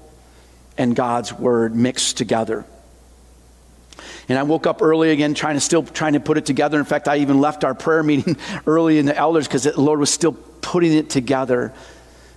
and 0.76 0.94
God's 0.94 1.32
word 1.32 1.74
mixed 1.74 2.16
together. 2.16 2.64
And 4.28 4.38
I 4.38 4.42
woke 4.42 4.66
up 4.66 4.82
early 4.82 5.10
again, 5.10 5.34
trying 5.34 5.54
to 5.54 5.60
still 5.60 5.82
trying 5.82 6.12
to 6.12 6.20
put 6.20 6.36
it 6.36 6.44
together. 6.44 6.78
In 6.78 6.84
fact, 6.84 7.08
I 7.08 7.16
even 7.18 7.40
left 7.40 7.64
our 7.64 7.74
prayer 7.74 8.02
meeting 8.02 8.36
early 8.66 8.98
in 8.98 9.06
the 9.06 9.16
elders 9.16 9.48
because 9.48 9.64
the 9.64 9.80
Lord 9.80 9.98
was 9.98 10.10
still 10.10 10.32
putting 10.32 10.92
it 10.92 11.08
together. 11.10 11.72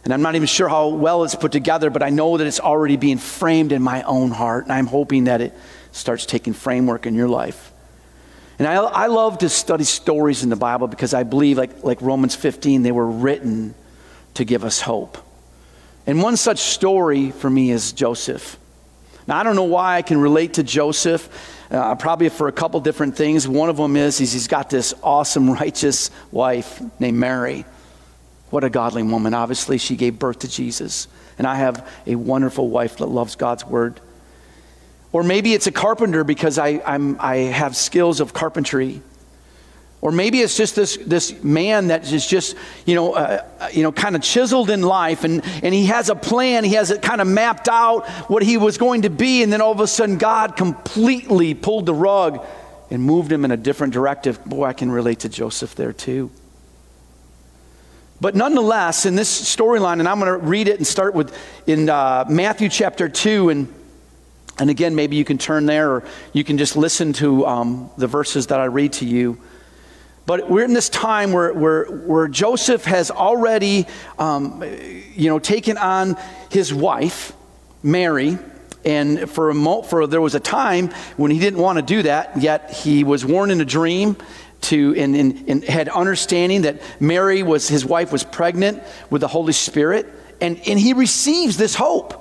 And 0.03 0.13
I'm 0.13 0.21
not 0.21 0.35
even 0.35 0.47
sure 0.47 0.67
how 0.67 0.87
well 0.87 1.23
it's 1.23 1.35
put 1.35 1.51
together, 1.51 1.89
but 1.89 2.01
I 2.01 2.09
know 2.09 2.37
that 2.37 2.47
it's 2.47 2.59
already 2.59 2.95
being 2.95 3.17
framed 3.17 3.71
in 3.71 3.81
my 3.83 4.01
own 4.03 4.31
heart. 4.31 4.63
And 4.63 4.73
I'm 4.73 4.87
hoping 4.87 5.25
that 5.25 5.41
it 5.41 5.53
starts 5.91 6.25
taking 6.25 6.53
framework 6.53 7.05
in 7.05 7.13
your 7.13 7.27
life. 7.27 7.70
And 8.59 8.67
I, 8.67 8.75
I 8.75 9.07
love 9.07 9.39
to 9.39 9.49
study 9.49 9.83
stories 9.83 10.43
in 10.43 10.49
the 10.49 10.55
Bible 10.55 10.87
because 10.87 11.13
I 11.13 11.23
believe, 11.23 11.57
like, 11.57 11.83
like 11.83 12.01
Romans 12.01 12.35
15, 12.35 12.83
they 12.83 12.91
were 12.91 13.07
written 13.07 13.73
to 14.35 14.45
give 14.45 14.63
us 14.63 14.81
hope. 14.81 15.17
And 16.05 16.21
one 16.21 16.37
such 16.37 16.59
story 16.59 17.31
for 17.31 17.49
me 17.49 17.71
is 17.71 17.91
Joseph. 17.91 18.57
Now, 19.27 19.37
I 19.37 19.43
don't 19.43 19.55
know 19.55 19.63
why 19.63 19.97
I 19.97 20.01
can 20.01 20.19
relate 20.19 20.55
to 20.55 20.63
Joseph, 20.63 21.29
uh, 21.69 21.95
probably 21.95 22.29
for 22.29 22.47
a 22.47 22.51
couple 22.51 22.79
different 22.79 23.15
things. 23.15 23.47
One 23.47 23.69
of 23.69 23.77
them 23.77 23.95
is 23.95 24.17
he's 24.17 24.47
got 24.47 24.69
this 24.69 24.93
awesome, 25.03 25.49
righteous 25.59 26.11
wife 26.31 26.81
named 26.99 27.17
Mary. 27.17 27.65
What 28.49 28.63
a 28.63 28.69
godly 28.69 29.03
woman. 29.03 29.33
Obviously, 29.33 29.77
she 29.77 29.95
gave 29.95 30.19
birth 30.19 30.39
to 30.39 30.49
Jesus. 30.49 31.07
And 31.37 31.47
I 31.47 31.55
have 31.55 31.89
a 32.05 32.15
wonderful 32.15 32.67
wife 32.67 32.97
that 32.97 33.05
loves 33.05 33.35
God's 33.35 33.65
word. 33.65 33.99
Or 35.11 35.23
maybe 35.23 35.53
it's 35.53 35.67
a 35.67 35.71
carpenter 35.71 36.23
because 36.23 36.57
I, 36.57 36.81
I'm, 36.85 37.17
I 37.19 37.37
have 37.37 37.75
skills 37.75 38.19
of 38.19 38.33
carpentry. 38.33 39.01
Or 39.99 40.11
maybe 40.11 40.39
it's 40.39 40.57
just 40.57 40.75
this, 40.75 40.97
this 40.97 41.43
man 41.43 41.87
that 41.87 42.11
is 42.11 42.25
just, 42.25 42.55
you 42.85 42.95
know, 42.95 43.13
uh, 43.13 43.45
uh 43.59 43.69
you 43.71 43.83
know, 43.83 43.91
kind 43.91 44.15
of 44.15 44.23
chiseled 44.23 44.69
in 44.69 44.81
life 44.81 45.23
and, 45.23 45.43
and 45.63 45.73
he 45.73 45.87
has 45.87 46.09
a 46.09 46.15
plan. 46.15 46.63
He 46.63 46.73
has 46.73 46.89
it 46.89 47.01
kind 47.01 47.21
of 47.21 47.27
mapped 47.27 47.67
out 47.69 48.07
what 48.29 48.41
he 48.41 48.57
was 48.57 48.77
going 48.77 49.03
to 49.03 49.09
be. 49.09 49.43
And 49.43 49.53
then 49.53 49.61
all 49.61 49.71
of 49.71 49.79
a 49.79 49.87
sudden, 49.87 50.17
God 50.17 50.55
completely 50.55 51.53
pulled 51.53 51.85
the 51.85 51.93
rug 51.93 52.43
and 52.89 53.03
moved 53.03 53.31
him 53.31 53.45
in 53.45 53.51
a 53.51 53.57
different 53.57 53.93
directive. 53.93 54.43
Boy, 54.43 54.65
I 54.65 54.73
can 54.73 54.91
relate 54.91 55.19
to 55.19 55.29
Joseph 55.29 55.75
there 55.75 55.93
too. 55.93 56.31
But 58.19 58.35
nonetheless, 58.35 59.05
in 59.05 59.15
this 59.15 59.55
storyline, 59.55 59.99
and 59.99 60.07
I'm 60.07 60.19
going 60.19 60.39
to 60.39 60.45
read 60.45 60.67
it 60.67 60.77
and 60.77 60.85
start 60.85 61.15
with 61.15 61.35
in 61.67 61.89
uh, 61.89 62.25
Matthew 62.29 62.69
chapter 62.69 63.09
2 63.09 63.49
and 63.49 63.73
and 64.59 64.69
again, 64.69 64.95
maybe 64.95 65.15
you 65.15 65.25
can 65.25 65.37
turn 65.37 65.65
there 65.65 65.91
or 65.91 66.03
you 66.33 66.43
can 66.43 66.57
just 66.57 66.75
listen 66.75 67.13
to 67.13 67.45
um, 67.45 67.89
the 67.97 68.07
verses 68.07 68.47
that 68.47 68.59
I 68.59 68.65
read 68.65 68.93
to 68.93 69.05
you. 69.05 69.39
But 70.25 70.49
we're 70.49 70.63
in 70.65 70.73
this 70.73 70.89
time 70.89 71.31
where, 71.31 71.51
where, 71.51 71.85
where 71.85 72.27
Joseph 72.27 72.85
has 72.85 73.09
already, 73.09 73.87
um, 74.19 74.63
you 75.15 75.29
know, 75.29 75.39
taken 75.39 75.77
on 75.77 76.15
his 76.49 76.73
wife, 76.73 77.33
Mary, 77.81 78.37
and 78.85 79.29
for 79.29 79.49
a 79.49 79.53
mo- 79.53 79.81
for 79.81 80.07
there 80.07 80.21
was 80.21 80.35
a 80.35 80.39
time 80.39 80.89
when 81.17 81.31
he 81.31 81.39
didn't 81.39 81.59
want 81.59 81.77
to 81.77 81.81
do 81.81 82.03
that, 82.03 82.41
yet 82.41 82.71
he 82.71 83.03
was 83.03 83.25
warned 83.25 83.51
in 83.51 83.61
a 83.61 83.65
dream 83.65 84.15
to 84.61 84.93
and, 84.95 85.15
and, 85.15 85.49
and 85.49 85.63
had 85.63 85.89
understanding 85.89 86.63
that 86.63 86.81
Mary 86.99 87.41
was 87.41 87.67
his 87.67 87.83
wife 87.83 88.11
was 88.11 88.23
pregnant 88.23 88.81
with 89.09 89.21
the 89.21 89.27
Holy 89.27 89.53
Spirit, 89.53 90.07
and, 90.39 90.59
and 90.67 90.79
he 90.79 90.93
receives 90.93 91.57
this 91.57 91.75
hope. 91.75 92.20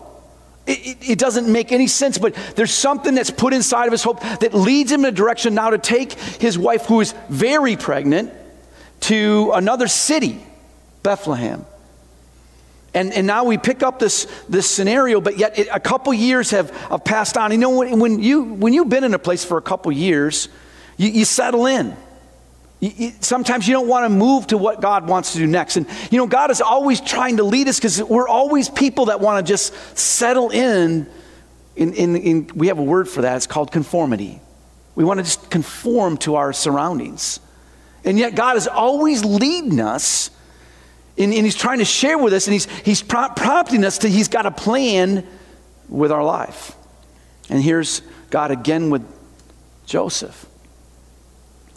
It, 0.70 1.10
it, 1.10 1.18
doesn't 1.18 1.50
make 1.50 1.72
any 1.72 1.88
sense, 1.88 2.16
but 2.16 2.34
there's 2.54 2.72
something 2.72 3.16
that's 3.16 3.30
put 3.30 3.52
inside 3.52 3.86
of 3.86 3.92
his 3.92 4.04
hope 4.04 4.20
that 4.20 4.54
leads 4.54 4.92
him 4.92 5.00
in 5.00 5.06
a 5.06 5.12
direction 5.12 5.54
now 5.54 5.70
to 5.70 5.78
take 5.78 6.12
his 6.12 6.56
wife, 6.56 6.86
who 6.86 7.00
is 7.00 7.12
very 7.28 7.76
pregnant, 7.76 8.32
to 9.00 9.50
another 9.54 9.88
city, 9.88 10.40
Bethlehem. 11.02 11.66
And, 12.94 13.12
and 13.12 13.26
now 13.26 13.44
we 13.44 13.58
pick 13.58 13.82
up 13.82 13.98
this, 13.98 14.26
this 14.48 14.70
scenario, 14.70 15.20
but 15.20 15.38
yet 15.38 15.58
it, 15.58 15.68
a 15.72 15.80
couple 15.80 16.14
years 16.14 16.50
have, 16.50 16.70
have 16.88 17.04
passed 17.04 17.36
on. 17.36 17.50
You 17.52 17.58
know, 17.58 17.76
when, 17.78 17.98
when, 17.98 18.22
you, 18.22 18.42
when 18.42 18.72
you've 18.72 18.88
been 18.88 19.04
in 19.04 19.14
a 19.14 19.18
place 19.18 19.44
for 19.44 19.58
a 19.58 19.62
couple 19.62 19.90
years, 19.90 20.48
you, 20.96 21.08
you 21.08 21.24
settle 21.24 21.66
in 21.66 21.96
sometimes 23.20 23.68
you 23.68 23.74
don't 23.74 23.88
want 23.88 24.04
to 24.06 24.08
move 24.08 24.46
to 24.48 24.58
what 24.58 24.80
God 24.80 25.06
wants 25.06 25.32
to 25.32 25.38
do 25.38 25.46
next. 25.46 25.76
And, 25.76 25.86
you 26.10 26.18
know, 26.18 26.26
God 26.26 26.50
is 26.50 26.60
always 26.60 27.00
trying 27.00 27.36
to 27.36 27.42
lead 27.42 27.68
us 27.68 27.78
because 27.78 28.02
we're 28.02 28.28
always 28.28 28.70
people 28.70 29.06
that 29.06 29.20
want 29.20 29.44
to 29.44 29.50
just 29.50 29.74
settle 29.98 30.50
in, 30.50 31.06
in, 31.76 31.92
in, 31.92 32.16
in. 32.16 32.50
We 32.54 32.68
have 32.68 32.78
a 32.78 32.82
word 32.82 33.08
for 33.08 33.22
that. 33.22 33.36
It's 33.36 33.46
called 33.46 33.70
conformity. 33.70 34.40
We 34.94 35.04
want 35.04 35.18
to 35.18 35.24
just 35.24 35.50
conform 35.50 36.16
to 36.18 36.36
our 36.36 36.52
surroundings. 36.52 37.40
And 38.02 38.18
yet, 38.18 38.34
God 38.34 38.56
is 38.56 38.66
always 38.66 39.24
leading 39.26 39.78
us, 39.78 40.30
and, 41.18 41.34
and 41.34 41.44
He's 41.44 41.54
trying 41.54 41.80
to 41.80 41.84
share 41.84 42.16
with 42.16 42.32
us, 42.32 42.46
and 42.46 42.54
He's, 42.54 42.64
he's 42.64 43.02
prompting 43.02 43.84
us 43.84 43.98
to, 43.98 44.08
He's 44.08 44.28
got 44.28 44.46
a 44.46 44.50
plan 44.50 45.26
with 45.88 46.10
our 46.10 46.24
life. 46.24 46.74
And 47.50 47.62
here's 47.62 48.00
God 48.30 48.50
again 48.50 48.88
with 48.88 49.06
Joseph. 49.84 50.46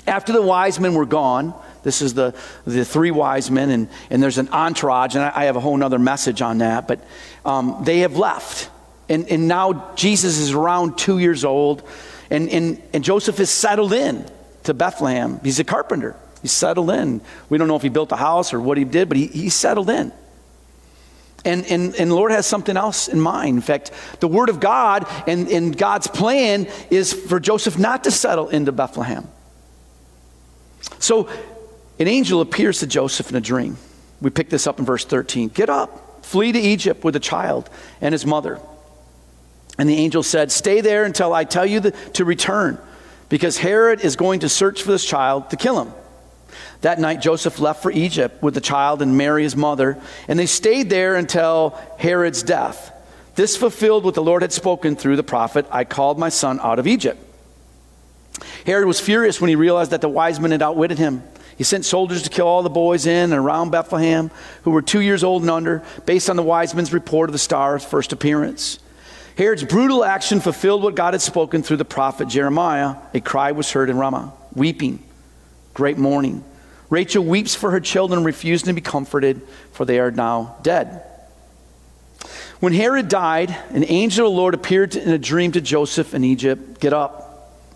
After 0.05 0.33
the 0.33 0.41
wise 0.41 0.79
men 0.79 0.93
were 0.93 1.05
gone, 1.05 1.53
This 1.83 2.01
is 2.01 2.13
the, 2.13 2.33
the 2.65 2.85
three 2.85 3.11
wise 3.11 3.51
men, 3.51 3.69
and, 3.69 3.89
and 4.09 4.23
there's 4.23 4.37
an 4.37 4.49
entourage, 4.49 5.15
and 5.15 5.23
I, 5.23 5.31
I 5.35 5.43
have 5.45 5.55
a 5.55 5.59
whole 5.59 5.81
other 5.83 5.99
message 5.99 6.41
on 6.41 6.59
that. 6.59 6.87
But 6.87 6.99
um, 7.45 7.81
they 7.83 7.99
have 7.99 8.17
left. 8.17 8.69
And, 9.09 9.29
and 9.29 9.47
now 9.47 9.93
Jesus 9.95 10.39
is 10.39 10.53
around 10.53 10.97
two 10.97 11.19
years 11.19 11.43
old, 11.43 11.83
and, 12.29 12.49
and, 12.49 12.81
and 12.93 13.03
Joseph 13.03 13.39
is 13.39 13.49
settled 13.49 13.93
in 13.93 14.25
to 14.63 14.73
Bethlehem. 14.73 15.39
He's 15.43 15.59
a 15.59 15.65
carpenter. 15.65 16.15
He's 16.41 16.53
settled 16.53 16.89
in. 16.89 17.21
We 17.49 17.57
don't 17.57 17.67
know 17.67 17.75
if 17.75 17.81
he 17.81 17.89
built 17.89 18.11
a 18.11 18.17
house 18.17 18.53
or 18.53 18.61
what 18.61 18.77
he 18.77 18.85
did, 18.85 19.09
but 19.09 19.17
he, 19.17 19.27
he 19.27 19.49
settled 19.49 19.89
in. 19.89 20.11
And, 21.45 21.65
and, 21.65 21.93
and 21.95 22.11
the 22.11 22.15
Lord 22.15 22.31
has 22.31 22.45
something 22.45 22.77
else 22.77 23.09
in 23.09 23.19
mind. 23.19 23.57
In 23.57 23.61
fact, 23.61 23.91
the 24.21 24.29
Word 24.29 24.47
of 24.47 24.61
God 24.61 25.05
and, 25.27 25.49
and 25.49 25.77
God's 25.77 26.07
plan 26.07 26.67
is 26.89 27.11
for 27.11 27.39
Joseph 27.39 27.77
not 27.77 28.05
to 28.05 28.11
settle 28.11 28.47
into 28.47 28.71
Bethlehem. 28.71 29.27
So 30.99 31.29
an 31.99 32.07
angel 32.07 32.41
appears 32.41 32.79
to 32.79 32.87
Joseph 32.87 33.29
in 33.29 33.35
a 33.35 33.41
dream. 33.41 33.77
We 34.21 34.29
pick 34.29 34.49
this 34.49 34.67
up 34.67 34.79
in 34.79 34.85
verse 34.85 35.05
13. 35.05 35.49
Get 35.49 35.69
up, 35.69 36.25
flee 36.25 36.51
to 36.51 36.59
Egypt 36.59 37.03
with 37.03 37.13
the 37.13 37.19
child 37.19 37.69
and 38.01 38.13
his 38.13 38.25
mother. 38.25 38.59
And 39.77 39.89
the 39.89 39.97
angel 39.97 40.23
said, 40.23 40.51
Stay 40.51 40.81
there 40.81 41.03
until 41.03 41.33
I 41.33 41.43
tell 41.43 41.65
you 41.65 41.79
the, 41.79 41.91
to 42.13 42.25
return, 42.25 42.77
because 43.29 43.57
Herod 43.57 44.01
is 44.01 44.15
going 44.15 44.41
to 44.41 44.49
search 44.49 44.83
for 44.83 44.91
this 44.91 45.05
child 45.05 45.49
to 45.49 45.57
kill 45.57 45.81
him. 45.81 45.93
That 46.81 46.99
night, 46.99 47.21
Joseph 47.21 47.59
left 47.59 47.81
for 47.81 47.91
Egypt 47.91 48.43
with 48.43 48.53
the 48.53 48.61
child 48.61 49.01
and 49.01 49.17
Mary, 49.17 49.43
his 49.43 49.55
mother, 49.55 49.97
and 50.27 50.37
they 50.37 50.45
stayed 50.45 50.89
there 50.89 51.15
until 51.15 51.79
Herod's 51.97 52.43
death. 52.43 52.91
This 53.35 53.57
fulfilled 53.57 54.03
what 54.03 54.13
the 54.13 54.23
Lord 54.23 54.41
had 54.41 54.53
spoken 54.53 54.95
through 54.95 55.15
the 55.15 55.23
prophet 55.23 55.65
I 55.71 55.85
called 55.85 56.19
my 56.19 56.29
son 56.29 56.59
out 56.61 56.79
of 56.79 56.85
Egypt. 56.85 57.19
Herod 58.65 58.85
was 58.85 58.99
furious 58.99 59.41
when 59.41 59.49
he 59.49 59.55
realized 59.55 59.91
that 59.91 60.01
the 60.01 60.09
wise 60.09 60.39
men 60.39 60.51
had 60.51 60.61
outwitted 60.61 60.97
him. 60.97 61.23
He 61.57 61.63
sent 61.63 61.85
soldiers 61.85 62.23
to 62.23 62.29
kill 62.29 62.47
all 62.47 62.63
the 62.63 62.69
boys 62.69 63.05
in 63.05 63.31
and 63.31 63.33
around 63.33 63.71
Bethlehem 63.71 64.31
who 64.63 64.71
were 64.71 64.81
two 64.81 65.01
years 65.01 65.23
old 65.23 65.43
and 65.43 65.51
under, 65.51 65.83
based 66.05 66.29
on 66.29 66.35
the 66.35 66.43
wise 66.43 66.73
men's 66.73 66.93
report 66.93 67.29
of 67.29 67.33
the 67.33 67.39
star's 67.39 67.85
first 67.85 68.11
appearance. 68.11 68.79
Herod's 69.37 69.63
brutal 69.63 70.03
action 70.03 70.39
fulfilled 70.39 70.83
what 70.83 70.95
God 70.95 71.13
had 71.13 71.21
spoken 71.21 71.63
through 71.63 71.77
the 71.77 71.85
prophet 71.85 72.27
Jeremiah. 72.27 72.95
A 73.13 73.19
cry 73.19 73.51
was 73.51 73.71
heard 73.71 73.89
in 73.89 73.97
Ramah, 73.97 74.33
weeping, 74.53 75.03
great 75.73 75.97
mourning. 75.97 76.43
Rachel 76.89 77.23
weeps 77.23 77.55
for 77.55 77.71
her 77.71 77.79
children, 77.79 78.23
refusing 78.23 78.67
to 78.67 78.73
be 78.73 78.81
comforted, 78.81 79.41
for 79.71 79.85
they 79.85 79.99
are 79.99 80.11
now 80.11 80.57
dead. 80.61 81.03
When 82.59 82.73
Herod 82.73 83.09
died, 83.09 83.49
an 83.71 83.83
angel 83.87 84.27
of 84.27 84.33
the 84.33 84.37
Lord 84.37 84.53
appeared 84.53 84.95
in 84.95 85.09
a 85.09 85.17
dream 85.17 85.51
to 85.53 85.61
Joseph 85.61 86.13
in 86.13 86.23
Egypt. 86.23 86.79
Get 86.79 86.93
up. 86.93 87.22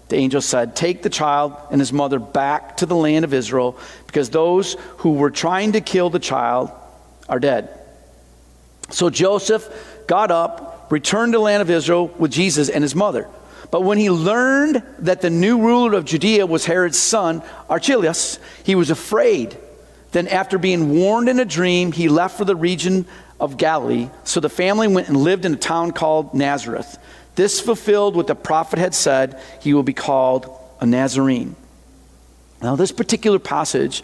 The 0.10 0.16
angel 0.16 0.42
said, 0.42 0.76
Take 0.76 1.04
the 1.04 1.10
child 1.10 1.54
and 1.72 1.82
his 1.82 1.92
mother 1.92 2.20
back 2.20 2.78
to 2.78 2.86
the 2.86 2.96
land 2.96 3.26
of 3.26 3.34
Israel, 3.34 3.78
because 4.06 4.30
those 4.30 4.76
who 4.98 5.14
were 5.14 5.32
trying 5.32 5.74
to 5.74 5.82
kill 5.82 6.10
the 6.10 6.20
child 6.20 6.72
are 7.28 7.40
dead. 7.40 7.70
So 8.90 9.10
Joseph 9.10 9.68
got 10.08 10.32
up, 10.32 10.88
returned 10.90 11.34
to 11.34 11.40
the 11.40 11.44
land 11.44 11.62
of 11.62 11.70
Israel 11.70 12.08
with 12.18 12.32
Jesus 12.32 12.70
and 12.70 12.84
his 12.84 12.96
mother. 12.96 13.28
But 13.70 13.82
when 13.82 13.98
he 13.98 14.10
learned 14.10 14.82
that 15.00 15.20
the 15.20 15.30
new 15.30 15.60
ruler 15.60 15.94
of 15.98 16.06
Judea 16.06 16.46
was 16.46 16.66
Herod's 16.66 16.98
son, 16.98 17.44
Archelaus, 17.70 18.40
he 18.64 18.76
was 18.76 18.90
afraid. 18.90 19.58
Then, 20.12 20.30
after 20.30 20.58
being 20.58 20.98
warned 20.98 21.28
in 21.28 21.40
a 21.40 21.46
dream, 21.46 21.92
he 21.92 22.08
left 22.08 22.38
for 22.38 22.46
the 22.46 22.56
region 22.56 23.06
of 23.42 23.58
Galilee. 23.58 24.10
So 24.24 24.40
the 24.40 24.50
family 24.50 24.88
went 24.88 25.10
and 25.10 25.18
lived 25.18 25.44
in 25.44 25.54
a 25.54 25.58
town 25.58 25.92
called 25.92 26.34
Nazareth. 26.34 26.98
This 27.38 27.60
fulfilled 27.60 28.16
what 28.16 28.26
the 28.26 28.34
prophet 28.34 28.80
had 28.80 28.96
said 28.96 29.40
he 29.62 29.76
will 29.76 29.84
be 29.84 29.94
called 29.94 30.50
a 30.82 30.88
Nazarene. 30.88 31.56
Now, 32.64 32.76
this 32.76 32.92
particular 32.92 33.38
passage 33.38 34.04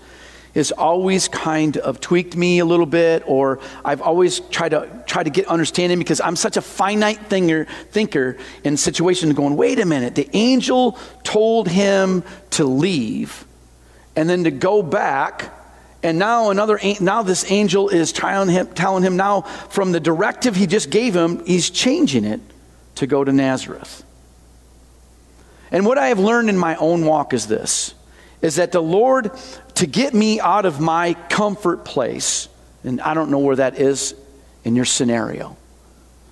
has 0.54 0.72
always 0.72 1.28
kind 1.28 1.78
of 1.78 2.00
tweaked 2.00 2.36
me 2.36 2.60
a 2.60 2.66
little 2.66 2.86
bit, 2.86 3.24
or 3.26 3.60
I've 3.84 4.04
always 4.04 4.40
tried 4.40 4.70
to 4.70 4.88
try 5.08 5.24
to 5.24 5.32
get 5.32 5.48
understanding 5.48 5.98
because 5.98 6.22
I'm 6.22 6.36
such 6.36 6.58
a 6.58 6.62
finite 6.62 7.26
thinker, 7.26 7.66
thinker 7.90 8.38
in 8.64 8.78
situations 8.78 9.34
going, 9.34 9.58
wait 9.58 9.80
a 9.80 9.86
minute, 9.86 10.14
the 10.14 10.30
angel 10.34 11.00
told 11.24 11.68
him 11.68 12.24
to 12.52 12.66
leave 12.66 13.46
and 14.16 14.30
then 14.30 14.44
to 14.44 14.52
go 14.52 14.84
back. 14.84 15.52
And 16.04 16.20
now 16.20 16.52
another 16.52 16.80
now 17.02 17.24
this 17.24 17.50
angel 17.50 17.90
is 17.90 18.12
telling 18.12 18.50
him, 18.50 18.68
telling 18.76 19.02
him 19.02 19.18
now 19.18 19.42
from 19.42 19.92
the 19.92 20.00
directive 20.00 20.56
he 20.56 20.68
just 20.68 20.92
gave 20.92 21.16
him, 21.16 21.44
he's 21.48 21.72
changing 21.72 22.26
it 22.26 22.40
to 22.96 23.08
go 23.08 23.24
to 23.24 23.32
Nazareth. 23.32 24.04
And 25.72 25.86
what 25.86 25.98
I 25.98 26.08
have 26.08 26.20
learned 26.20 26.50
in 26.50 26.58
my 26.58 26.76
own 26.76 27.06
walk 27.06 27.34
is 27.34 27.48
this 27.48 27.94
is 28.42 28.58
that 28.58 28.74
the 28.74 28.82
Lord, 28.82 29.32
to 29.76 29.88
get 29.88 30.14
me 30.14 30.40
out 30.42 30.66
of 30.66 30.82
my 30.82 31.14
comfort 31.30 31.86
place, 31.86 32.50
and 32.84 33.00
I 33.00 33.14
don't 33.14 33.32
know 33.32 33.40
where 33.40 33.56
that 33.56 33.80
is 33.80 34.16
in 34.66 34.76
your 34.76 34.84
scenario. 34.84 35.56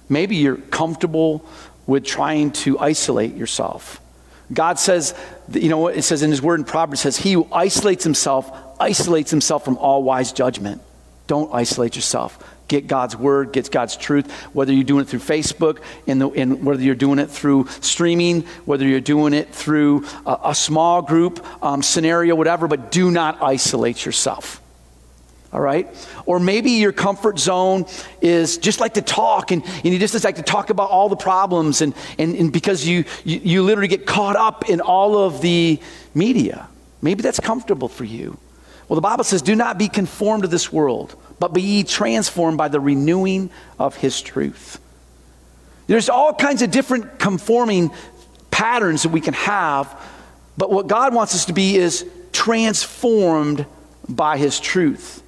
Maybe 0.10 0.36
you're 0.36 0.58
comfortable 0.58 1.45
with 1.88 2.04
trying 2.04 2.52
to 2.52 2.78
isolate 2.80 3.36
yourself. 3.36 4.02
God 4.52 4.78
says, 4.78 5.15
you 5.54 5.69
know 5.69 5.78
what 5.78 5.95
it 5.95 6.02
says 6.02 6.21
in 6.21 6.32
his 6.32 6.41
word 6.41 6.60
in 6.60 6.65
Proverbs 6.65 7.00
says, 7.00 7.15
He 7.15 7.32
who 7.32 7.47
isolates 7.50 8.04
himself 8.04 8.52
isolates 8.78 9.32
himself 9.32 9.63
from 9.63 9.78
all 9.78 10.04
wise 10.04 10.34
judgment. 10.34 10.82
Don't 11.28 11.54
isolate 11.54 11.95
yourself 11.95 12.38
get 12.71 12.88
God's 12.88 13.17
word, 13.17 13.51
get 13.51 13.69
God's 13.69 13.97
truth, 13.97 14.31
whether 14.53 14.71
you're 14.71 14.86
doing 14.86 15.01
it 15.01 15.10
through 15.10 15.19
Facebook, 15.19 15.79
and, 16.07 16.63
whether 16.65 16.81
you're 16.81 16.95
doing 16.95 17.19
it 17.19 17.29
through 17.29 17.67
streaming, 17.81 18.43
whether 18.63 18.88
you're 18.88 19.01
doing 19.01 19.34
it 19.34 19.53
through 19.53 20.05
a, 20.25 20.38
a 20.45 20.55
small 20.55 21.01
group 21.01 21.45
um, 21.62 21.84
scenario, 21.84 22.34
whatever, 22.34 22.69
but 22.69 22.89
do 22.89 23.12
not 23.12 23.43
isolate 23.43 24.05
yourself. 24.05 24.62
All 25.51 25.60
right? 25.60 25.86
Or 26.25 26.39
maybe 26.39 26.71
your 26.71 26.93
comfort 26.93 27.38
zone 27.38 27.86
is 28.21 28.57
just 28.57 28.79
like 28.79 28.93
to 28.93 29.01
talk 29.01 29.51
and, 29.51 29.65
and 29.65 29.86
you 29.86 29.99
just 29.99 30.23
like 30.23 30.38
to 30.38 30.41
talk 30.41 30.69
about 30.69 30.89
all 30.89 31.10
the 31.10 31.17
problems 31.17 31.81
and, 31.81 31.93
and, 32.17 32.36
and 32.36 32.53
because 32.53 32.88
you, 32.88 33.03
you, 33.25 33.41
you 33.43 33.63
literally 33.63 33.89
get 33.89 34.05
caught 34.05 34.38
up 34.38 34.69
in 34.69 34.79
all 34.79 35.17
of 35.17 35.41
the 35.41 35.77
media. 36.15 36.69
Maybe 37.01 37.21
that's 37.21 37.41
comfortable 37.41 37.89
for 37.89 38.05
you. 38.05 38.38
Well, 38.91 38.97
the 38.97 39.08
Bible 39.08 39.23
says, 39.23 39.41
do 39.41 39.56
not 39.56 39.77
be 39.77 39.88
conformed 39.88 40.43
to 40.43 40.49
this 40.49 40.69
world, 40.69 41.15
but 41.39 41.54
be 41.54 41.62
ye 41.62 41.84
transformed 41.86 42.58
by 42.58 42.67
the 42.67 42.82
renewing 42.82 43.49
of 43.80 43.95
his 43.95 44.21
truth. 44.21 44.82
There's 45.88 46.10
all 46.10 46.34
kinds 46.34 46.62
of 46.62 46.71
different 46.71 47.17
conforming 47.17 47.91
patterns 48.51 49.04
that 49.04 49.10
we 49.13 49.21
can 49.21 49.34
have, 49.36 49.97
but 50.58 50.73
what 50.73 50.88
God 50.88 51.13
wants 51.15 51.34
us 51.34 51.45
to 51.45 51.54
be 51.54 51.77
is 51.77 52.06
transformed 52.34 53.65
by 54.10 54.36
his 54.36 54.60
truth. 54.60 55.23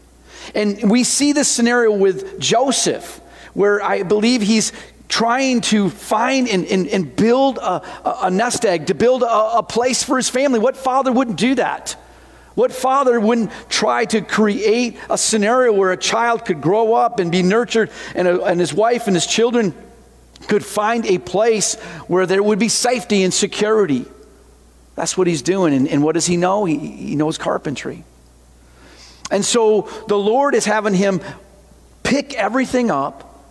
And 0.53 0.91
we 0.91 1.05
see 1.05 1.31
this 1.31 1.47
scenario 1.47 1.93
with 1.93 2.41
Joseph, 2.41 3.21
where 3.53 3.81
I 3.81 4.03
believe 4.03 4.41
he's 4.41 4.73
trying 5.07 5.61
to 5.61 5.89
find 5.89 6.49
and, 6.49 6.65
and, 6.65 6.85
and 6.89 7.15
build 7.15 7.59
a, 7.59 7.81
a, 8.25 8.29
nest 8.29 8.65
egg, 8.65 8.87
to 8.87 8.93
build 8.93 9.23
a, 9.23 9.59
a 9.59 9.63
place 9.63 10.03
for 10.03 10.17
his 10.17 10.29
family. 10.29 10.59
What 10.59 10.75
father 10.75 11.13
wouldn't 11.13 11.37
do 11.37 11.55
that? 11.55 11.95
What 12.55 12.71
father 12.71 13.19
wouldn't 13.19 13.51
try 13.69 14.05
to 14.05 14.21
create 14.21 14.97
a 15.09 15.17
scenario 15.17 15.73
where 15.73 15.91
a 15.91 15.97
child 15.97 16.45
could 16.45 16.61
grow 16.61 16.93
up 16.93 17.19
and 17.19 17.31
be 17.31 17.41
nurtured 17.41 17.89
and, 18.15 18.27
a, 18.27 18.43
and 18.43 18.59
his 18.59 18.73
wife 18.73 19.07
and 19.07 19.15
his 19.15 19.25
children 19.25 19.73
could 20.47 20.63
find 20.63 21.05
a 21.05 21.17
place 21.17 21.75
where 22.07 22.25
there 22.25 22.43
would 22.43 22.59
be 22.59 22.69
safety 22.69 23.23
and 23.23 23.33
security? 23.33 24.05
That's 24.95 25.17
what 25.17 25.25
he's 25.25 25.41
doing. 25.41 25.73
And, 25.73 25.87
and 25.87 26.03
what 26.03 26.13
does 26.13 26.27
he 26.27 26.37
know? 26.37 26.65
He, 26.65 26.77
he 26.77 27.15
knows 27.15 27.37
carpentry. 27.37 28.03
And 29.31 29.43
so 29.43 29.89
the 30.07 30.17
Lord 30.17 30.53
is 30.53 30.65
having 30.65 30.93
him 30.93 31.21
pick 32.03 32.35
everything 32.35 32.91
up 32.91 33.43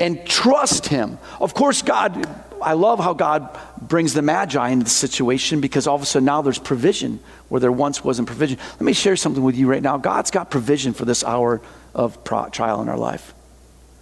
and 0.00 0.26
trust 0.26 0.88
him. 0.88 1.18
Of 1.40 1.54
course, 1.54 1.82
God 1.82 2.26
I 2.62 2.74
love 2.74 2.98
how 2.98 3.14
God 3.14 3.58
brings 3.80 4.14
the 4.14 4.22
Magi 4.22 4.68
into 4.68 4.84
the 4.84 4.90
situation 4.90 5.60
because 5.60 5.86
all 5.86 5.96
of 5.96 6.02
a 6.02 6.06
sudden 6.06 6.26
now 6.26 6.42
there's 6.42 6.58
provision 6.58 7.20
where 7.48 7.60
there 7.60 7.72
once 7.72 8.04
wasn't 8.04 8.28
provision. 8.28 8.58
Let 8.72 8.82
me 8.82 8.92
share 8.92 9.16
something 9.16 9.42
with 9.42 9.56
you 9.56 9.66
right 9.66 9.82
now. 9.82 9.96
God's 9.98 10.30
got 10.30 10.50
provision 10.50 10.92
for 10.92 11.04
this 11.04 11.24
hour 11.24 11.60
of 11.94 12.22
trial 12.24 12.82
in 12.82 12.88
our 12.88 12.98
life. 12.98 13.34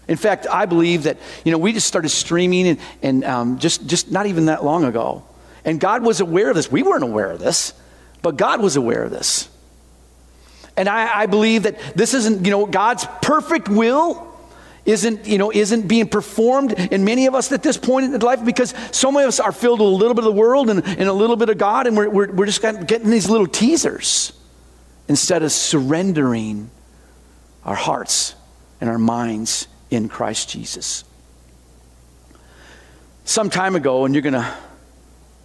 In 0.06 0.16
fact, 0.16 0.46
I 0.50 0.66
believe 0.66 1.04
that, 1.04 1.18
you 1.44 1.52
know, 1.52 1.58
we 1.58 1.72
just 1.72 1.86
started 1.86 2.08
streaming 2.08 2.66
and, 2.66 2.80
and 3.02 3.24
um, 3.24 3.58
just, 3.58 3.86
just 3.86 4.10
not 4.10 4.26
even 4.26 4.46
that 4.46 4.64
long 4.64 4.84
ago. 4.84 5.24
And 5.64 5.78
God 5.78 6.02
was 6.02 6.20
aware 6.20 6.48
of 6.48 6.56
this. 6.56 6.70
We 6.70 6.82
weren't 6.82 7.04
aware 7.04 7.30
of 7.30 7.40
this, 7.40 7.74
but 8.22 8.36
God 8.36 8.62
was 8.62 8.76
aware 8.76 9.02
of 9.02 9.10
this. 9.10 9.48
And 10.76 10.88
I, 10.88 11.22
I 11.22 11.26
believe 11.26 11.64
that 11.64 11.78
this 11.94 12.14
isn't, 12.14 12.44
you 12.44 12.50
know, 12.50 12.64
God's 12.64 13.06
perfect 13.20 13.68
will 13.68 14.27
isn't, 14.88 15.26
you 15.26 15.36
know, 15.36 15.52
isn't 15.52 15.86
being 15.86 16.08
performed 16.08 16.72
in 16.72 17.04
many 17.04 17.26
of 17.26 17.34
us 17.34 17.52
at 17.52 17.62
this 17.62 17.76
point 17.76 18.06
in 18.06 18.20
life 18.20 18.42
because 18.42 18.72
so 18.90 19.12
many 19.12 19.24
of 19.24 19.28
us 19.28 19.38
are 19.38 19.52
filled 19.52 19.80
with 19.80 19.88
a 19.88 19.90
little 19.90 20.14
bit 20.14 20.24
of 20.24 20.32
the 20.32 20.40
world 20.40 20.70
and, 20.70 20.82
and 20.86 21.02
a 21.02 21.12
little 21.12 21.36
bit 21.36 21.50
of 21.50 21.58
God, 21.58 21.86
and 21.86 21.94
we're, 21.96 22.08
we're, 22.08 22.32
we're 22.32 22.46
just 22.46 22.62
getting 22.62 23.10
these 23.10 23.28
little 23.28 23.46
teasers 23.46 24.32
instead 25.06 25.42
of 25.42 25.52
surrendering 25.52 26.70
our 27.64 27.74
hearts 27.74 28.34
and 28.80 28.88
our 28.88 28.98
minds 28.98 29.68
in 29.90 30.08
Christ 30.08 30.48
Jesus. 30.48 31.04
Some 33.24 33.50
time 33.50 33.76
ago, 33.76 34.06
and 34.06 34.14
you're 34.14 34.22
going 34.22 34.32
to 34.32 34.54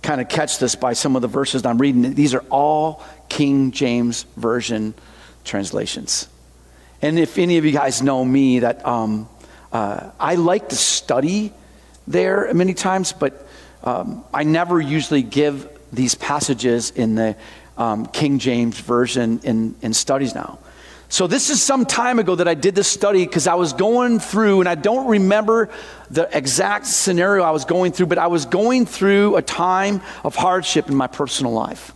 kind 0.02 0.22
of 0.22 0.30
catch 0.30 0.58
this 0.58 0.76
by 0.76 0.94
some 0.94 1.18
of 1.18 1.22
the 1.22 1.28
verses 1.28 1.66
I'm 1.66 1.78
reading. 1.78 2.14
These 2.14 2.34
are 2.34 2.46
all 2.50 3.04
King 3.28 3.72
James 3.72 4.24
Version 4.38 4.94
translations. 5.44 6.30
And 7.02 7.20
if 7.20 7.38
any 7.38 7.58
of 7.58 7.66
you 7.66 7.74
guys 7.74 8.02
know 8.02 8.24
me, 8.24 8.60
that 8.60 8.86
um, 8.88 9.28
uh, 9.74 10.12
I 10.20 10.36
like 10.36 10.70
to 10.70 10.76
study 10.76 11.52
there 12.08 12.54
many 12.54 12.74
times, 12.74 13.12
but 13.12 13.48
um, 13.84 14.24
I 14.34 14.44
never 14.44 14.80
usually 14.80 15.24
give 15.24 15.68
these 15.92 16.16
passages 16.16 16.92
in 16.92 17.16
the 17.16 17.36
um, 17.78 18.06
King 18.06 18.40
James 18.40 18.80
Version 18.80 19.40
in, 19.44 19.76
in 19.82 19.94
studies 19.94 20.36
now. 20.36 20.60
So, 21.10 21.28
this 21.28 21.50
is 21.50 21.62
some 21.62 21.86
time 21.86 22.18
ago 22.18 22.36
that 22.36 22.48
I 22.48 22.56
did 22.56 22.74
this 22.74 22.88
study 22.88 23.26
because 23.26 23.46
I 23.46 23.54
was 23.56 23.74
going 23.74 24.20
through, 24.20 24.62
and 24.62 24.70
I 24.70 24.76
don't 24.76 25.08
remember 25.08 25.70
the 26.10 26.28
exact 26.36 26.88
scenario 26.88 27.44
I 27.44 27.52
was 27.52 27.66
going 27.66 27.92
through, 27.92 28.08
but 28.08 28.18
I 28.18 28.28
was 28.28 28.46
going 28.46 28.86
through 28.88 29.36
a 29.36 29.42
time 29.42 30.02
of 30.24 30.36
hardship 30.36 30.90
in 30.90 30.96
my 30.96 31.08
personal 31.08 31.52
life. 31.52 31.94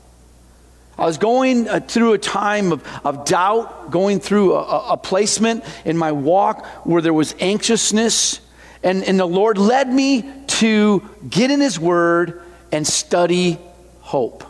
I 0.98 1.06
was 1.06 1.18
going 1.18 1.70
uh, 1.70 1.80
through 1.80 2.14
a 2.14 2.18
time 2.18 2.72
of, 2.72 2.84
of 3.06 3.26
doubt, 3.26 3.92
going 3.92 4.20
through 4.20 4.56
a, 4.56 4.94
a 4.94 4.98
placement 4.98 5.64
in 5.86 5.96
my 5.96 6.12
walk 6.12 6.66
where 6.86 7.02
there 7.02 7.14
was 7.14 7.36
anxiousness. 7.40 8.42
And, 8.84 9.04
and 9.04 9.20
the 9.20 9.26
Lord 9.26 9.58
led 9.58 9.92
me 9.92 10.32
to 10.48 11.08
get 11.30 11.52
in 11.52 11.62
His 11.62 11.80
Word 11.80 12.42
and 12.72 12.86
study 12.86 13.60
hope. 14.00 14.44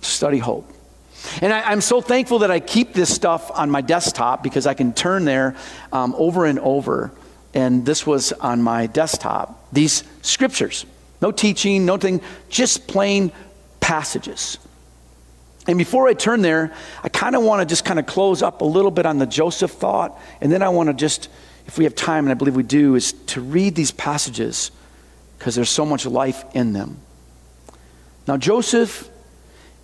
Study 0.00 0.38
hope. 0.38 0.70
And 1.42 1.52
I, 1.52 1.72
am 1.72 1.82
so 1.82 2.00
thankful 2.00 2.40
that 2.40 2.50
I 2.50 2.60
keep 2.60 2.94
this 2.94 3.14
stuff 3.14 3.50
on 3.52 3.70
my 3.70 3.82
desktop 3.82 4.42
because 4.42 4.66
I 4.66 4.72
can 4.72 4.94
turn 4.94 5.26
there 5.26 5.54
um, 5.92 6.14
over 6.16 6.46
and 6.46 6.58
over. 6.58 7.12
And 7.52 7.84
this 7.84 8.06
was 8.06 8.32
on 8.32 8.62
my 8.62 8.86
desktop. 8.86 9.70
These 9.72 10.04
scriptures. 10.22 10.86
No 11.20 11.30
teaching, 11.30 11.84
nothing, 11.84 12.22
just 12.48 12.86
plain 12.86 13.32
passages. 13.80 14.58
And 15.70 15.78
before 15.78 16.08
I 16.08 16.14
turn 16.14 16.42
there, 16.42 16.72
I 17.00 17.08
kind 17.08 17.36
of 17.36 17.44
want 17.44 17.60
to 17.60 17.64
just 17.64 17.84
kind 17.84 18.00
of 18.00 18.06
close 18.06 18.42
up 18.42 18.60
a 18.60 18.64
little 18.64 18.90
bit 18.90 19.06
on 19.06 19.18
the 19.18 19.26
Joseph 19.26 19.70
thought. 19.70 20.20
And 20.40 20.50
then 20.50 20.64
I 20.64 20.68
want 20.68 20.88
to 20.88 20.94
just, 20.94 21.28
if 21.64 21.78
we 21.78 21.84
have 21.84 21.94
time, 21.94 22.24
and 22.24 22.32
I 22.32 22.34
believe 22.34 22.56
we 22.56 22.64
do, 22.64 22.96
is 22.96 23.12
to 23.28 23.40
read 23.40 23.76
these 23.76 23.92
passages 23.92 24.72
because 25.38 25.54
there's 25.54 25.70
so 25.70 25.86
much 25.86 26.06
life 26.06 26.44
in 26.54 26.72
them. 26.72 26.98
Now, 28.26 28.36
Joseph 28.36 29.08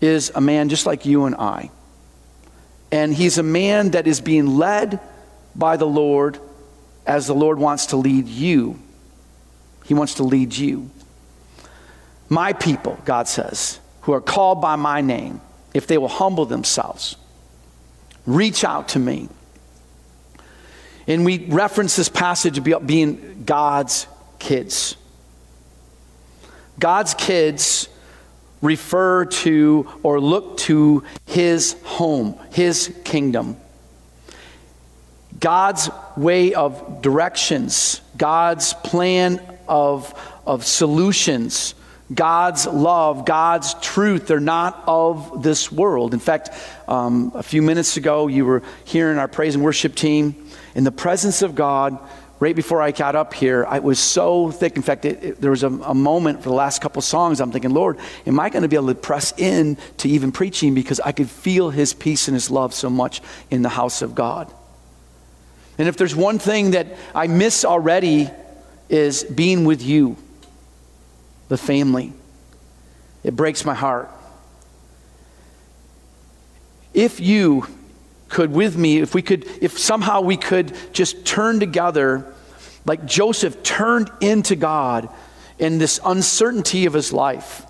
is 0.01 0.33
a 0.35 0.41
man 0.41 0.71
just 0.71 0.87
like 0.87 1.07
you 1.07 1.27
and 1.27 1.37
I. 1.37 1.71
And 2.91 3.15
he's 3.15 3.39
a 3.39 3.45
man 3.45 3.93
that 3.93 4.09
is 4.09 4.21
being 4.21 4.57
led 4.57 4.99
by 5.55 5.77
the 5.77 5.87
Lord 5.87 6.41
as 7.07 7.29
the 7.29 7.35
Lord 7.35 7.61
wants 7.61 7.87
to 7.87 7.97
lead 7.97 8.27
you. 8.27 8.77
He 9.85 9.95
wants 9.95 10.15
to 10.15 10.25
lead 10.25 10.53
you. 10.57 10.91
My 12.29 12.55
people, 12.55 12.99
God 13.05 13.29
says, 13.29 13.79
who 14.01 14.15
are 14.15 14.21
called 14.21 14.61
by 14.61 14.75
my 14.75 15.01
name, 15.01 15.41
if 15.77 15.87
they 15.87 15.99
will 15.99 16.09
humble 16.09 16.47
themselves, 16.47 17.17
reach 18.25 18.65
out 18.65 18.89
to 18.89 18.99
me. 18.99 19.29
And 21.07 21.23
we 21.23 21.45
reference 21.49 21.97
this 21.97 22.09
passage 22.09 22.57
about 22.57 22.87
being 22.87 23.43
God's 23.45 24.07
kids. 24.39 24.97
God's 26.79 27.13
kids 27.13 27.91
refer 28.63 29.27
to 29.27 29.87
or 30.03 30.19
look 30.19 30.57
to 30.61 31.05
his 31.27 31.77
home, 31.85 32.39
his 32.53 32.99
kingdom. 33.05 33.59
God's 35.39 35.91
way 36.17 36.55
of 36.55 37.03
directions, 37.03 38.01
God's 38.17 38.73
plan 38.73 39.43
of, 39.69 40.15
of 40.47 40.65
solutions, 40.65 41.75
God's 42.15 42.67
love, 42.67 43.25
God's 43.25 43.75
truth, 43.75 44.29
they're 44.29 44.39
not 44.39 44.85
of 44.87 45.43
this 45.43 45.73
world. 45.73 46.15
In 46.15 46.21
fact, 46.21 46.51
um, 46.87 47.33
a 47.35 47.43
few 47.43 47.63
minutes 47.63 47.97
ago, 47.97 48.29
you 48.29 48.45
were 48.45 48.63
hearing 48.85 49.19
our 49.19 49.27
praise 49.27 49.57
and 49.57 49.65
worship 49.65 49.95
team. 49.95 50.49
In 50.77 50.85
the 50.85 50.93
presence 50.93 51.43
of 51.43 51.57
God, 51.57 51.99
right 52.39 52.55
before 52.55 52.81
I 52.81 52.93
got 52.93 53.17
up 53.17 53.35
here, 53.35 53.67
I 53.67 53.81
was 53.81 53.99
so 53.99 54.53
thick. 54.53 54.77
In 54.77 54.83
fact, 54.83 55.05
it, 55.05 55.25
it, 55.25 55.41
there 55.41 55.51
was 55.51 55.65
a, 55.65 55.69
a, 55.69 55.95
moment 55.95 56.43
for 56.43 56.51
the 56.51 56.55
last 56.55 56.81
couple 56.81 57.03
songs. 57.03 57.41
I'm 57.41 57.51
thinking, 57.51 57.73
Lord, 57.73 57.99
am 58.25 58.39
I 58.39 58.51
going 58.51 58.63
to 58.63 58.69
be 58.69 58.77
able 58.77 58.89
to 58.89 58.95
press 58.95 59.33
in 59.37 59.77
to 59.99 60.09
even 60.09 60.31
preaching 60.31 60.75
because 60.75 61.01
I 61.01 61.11
could 61.13 61.29
feel 61.29 61.71
His 61.71 61.93
peace 61.93 62.29
and 62.29 62.35
His 62.35 62.51
love 62.51 62.73
so 62.73 62.89
much 62.91 63.21
in 63.51 63.63
the 63.63 63.69
house 63.69 64.03
of 64.03 64.15
God. 64.15 64.53
And 65.79 65.89
if 65.89 65.97
there's 65.97 66.15
one 66.15 66.39
thing 66.39 66.71
that 66.73 66.87
I 67.15 67.27
miss 67.27 67.65
already 67.65 68.31
is 68.89 69.25
being 69.25 69.65
with 69.65 69.83
you, 69.83 70.17
the 71.49 71.57
family. 71.57 72.13
It 73.23 73.35
breaks 73.35 73.65
my 73.65 73.75
heart. 73.75 74.11
If 76.95 77.21
you 77.21 77.67
could 78.29 78.53
with 78.53 78.77
me, 78.77 78.99
if 78.99 79.15
we 79.15 79.23
could, 79.23 79.47
if 79.61 79.79
somehow 79.79 80.21
we 80.21 80.37
could 80.37 80.75
just 80.93 81.25
turn 81.25 81.61
together, 81.61 82.33
like 82.85 83.05
Joseph 83.05 83.63
turned 83.63 84.11
into 84.21 84.57
God 84.57 85.09
in 85.59 85.79
this 85.79 86.01
uncertainty 86.05 86.87
of 86.87 86.93
his 86.93 87.13
life. 87.13 87.65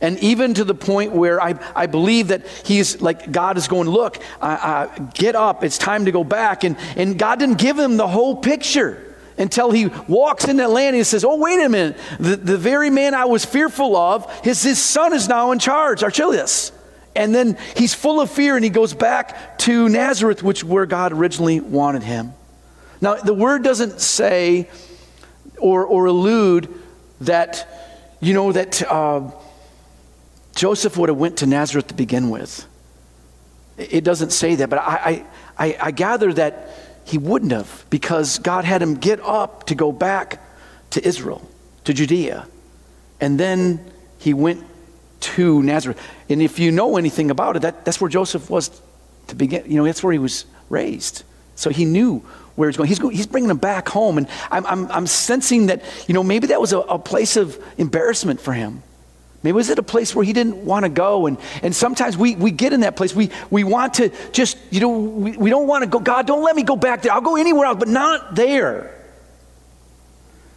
And 0.00 0.18
even 0.20 0.54
to 0.54 0.64
the 0.64 0.74
point 0.74 1.12
where 1.12 1.42
I, 1.42 1.58
I 1.74 1.86
believe 1.86 2.28
that 2.28 2.46
he's 2.46 3.00
like, 3.00 3.32
God 3.32 3.58
is 3.58 3.66
going, 3.66 3.88
look, 3.88 4.18
uh, 4.40 4.44
uh, 4.44 4.98
get 5.14 5.34
up, 5.34 5.64
it's 5.64 5.76
time 5.76 6.04
to 6.04 6.12
go 6.12 6.22
back. 6.22 6.62
And, 6.62 6.76
and 6.96 7.18
God 7.18 7.40
didn't 7.40 7.58
give 7.58 7.78
him 7.78 7.96
the 7.96 8.06
whole 8.06 8.36
picture 8.36 9.07
until 9.38 9.70
he 9.70 9.86
walks 10.08 10.44
into 10.44 10.62
that 10.62 10.70
land 10.70 10.88
and 10.88 10.96
he 10.96 11.04
says, 11.04 11.24
Oh, 11.24 11.36
wait 11.36 11.60
a 11.60 11.68
minute. 11.68 11.96
The, 12.18 12.36
the 12.36 12.58
very 12.58 12.90
man 12.90 13.14
I 13.14 13.24
was 13.24 13.44
fearful 13.44 13.96
of, 13.96 14.30
his, 14.44 14.62
his 14.62 14.78
son 14.78 15.12
is 15.12 15.28
now 15.28 15.52
in 15.52 15.58
charge, 15.58 16.02
Archelaus. 16.02 16.72
And 17.14 17.34
then 17.34 17.56
he's 17.76 17.94
full 17.94 18.20
of 18.20 18.30
fear 18.30 18.56
and 18.56 18.64
he 18.64 18.70
goes 18.70 18.94
back 18.94 19.58
to 19.60 19.88
Nazareth, 19.88 20.42
which 20.42 20.62
where 20.62 20.86
God 20.86 21.12
originally 21.12 21.60
wanted 21.60 22.02
him. 22.02 22.32
Now, 23.00 23.14
the 23.14 23.34
word 23.34 23.62
doesn't 23.62 24.00
say 24.00 24.68
or, 25.58 25.84
or 25.84 26.06
allude 26.06 26.72
that, 27.22 28.16
you 28.20 28.34
know, 28.34 28.52
that 28.52 28.82
uh, 28.90 29.30
Joseph 30.54 30.96
would 30.96 31.08
have 31.08 31.18
went 31.18 31.38
to 31.38 31.46
Nazareth 31.46 31.88
to 31.88 31.94
begin 31.94 32.30
with. 32.30 32.66
It 33.76 34.02
doesn't 34.02 34.30
say 34.30 34.56
that, 34.56 34.70
but 34.70 34.80
I, 34.80 35.24
I, 35.56 35.76
I 35.80 35.90
gather 35.92 36.32
that 36.32 36.70
he 37.08 37.16
wouldn't 37.16 37.52
have 37.52 37.86
because 37.88 38.38
God 38.38 38.66
had 38.66 38.82
him 38.82 38.94
get 38.94 39.18
up 39.20 39.64
to 39.68 39.74
go 39.74 39.92
back 39.92 40.42
to 40.90 41.06
Israel, 41.06 41.40
to 41.84 41.94
Judea. 41.94 42.46
And 43.18 43.40
then 43.40 43.82
he 44.18 44.34
went 44.34 44.62
to 45.20 45.62
Nazareth. 45.62 45.98
And 46.28 46.42
if 46.42 46.58
you 46.58 46.70
know 46.70 46.98
anything 46.98 47.30
about 47.30 47.56
it, 47.56 47.62
that, 47.62 47.86
that's 47.86 47.98
where 47.98 48.10
Joseph 48.10 48.50
was 48.50 48.70
to 49.28 49.34
begin. 49.34 49.64
You 49.66 49.78
know, 49.78 49.84
that's 49.84 50.02
where 50.02 50.12
he 50.12 50.18
was 50.18 50.44
raised. 50.68 51.24
So 51.54 51.70
he 51.70 51.86
knew 51.86 52.18
where 52.56 52.68
he's 52.68 52.76
going. 52.76 52.88
He's, 52.88 52.98
going, 52.98 53.16
he's 53.16 53.26
bringing 53.26 53.48
him 53.48 53.56
back 53.56 53.88
home. 53.88 54.18
And 54.18 54.28
I'm, 54.50 54.66
I'm, 54.66 54.92
I'm 54.92 55.06
sensing 55.06 55.66
that, 55.66 55.82
you 56.08 56.14
know, 56.14 56.22
maybe 56.22 56.48
that 56.48 56.60
was 56.60 56.74
a, 56.74 56.80
a 56.80 56.98
place 56.98 57.38
of 57.38 57.58
embarrassment 57.78 58.38
for 58.38 58.52
him. 58.52 58.82
Maybe 59.42 59.52
was 59.52 59.70
it 59.70 59.78
a 59.78 59.84
place 59.84 60.14
where 60.14 60.24
he 60.24 60.32
didn't 60.32 60.56
want 60.64 60.84
to 60.84 60.88
go? 60.88 61.26
And, 61.26 61.38
and 61.62 61.74
sometimes 61.74 62.16
we, 62.16 62.34
we 62.34 62.50
get 62.50 62.72
in 62.72 62.80
that 62.80 62.96
place. 62.96 63.14
We, 63.14 63.30
we 63.50 63.62
want 63.62 63.94
to 63.94 64.10
just, 64.32 64.58
you 64.70 64.80
know, 64.80 64.98
we, 64.98 65.36
we 65.36 65.50
don't 65.50 65.68
want 65.68 65.84
to 65.84 65.90
go, 65.90 66.00
God, 66.00 66.26
don't 66.26 66.42
let 66.42 66.56
me 66.56 66.64
go 66.64 66.74
back 66.74 67.02
there. 67.02 67.12
I'll 67.12 67.20
go 67.20 67.36
anywhere 67.36 67.66
else, 67.66 67.78
but 67.78 67.88
not 67.88 68.34
there. 68.34 68.94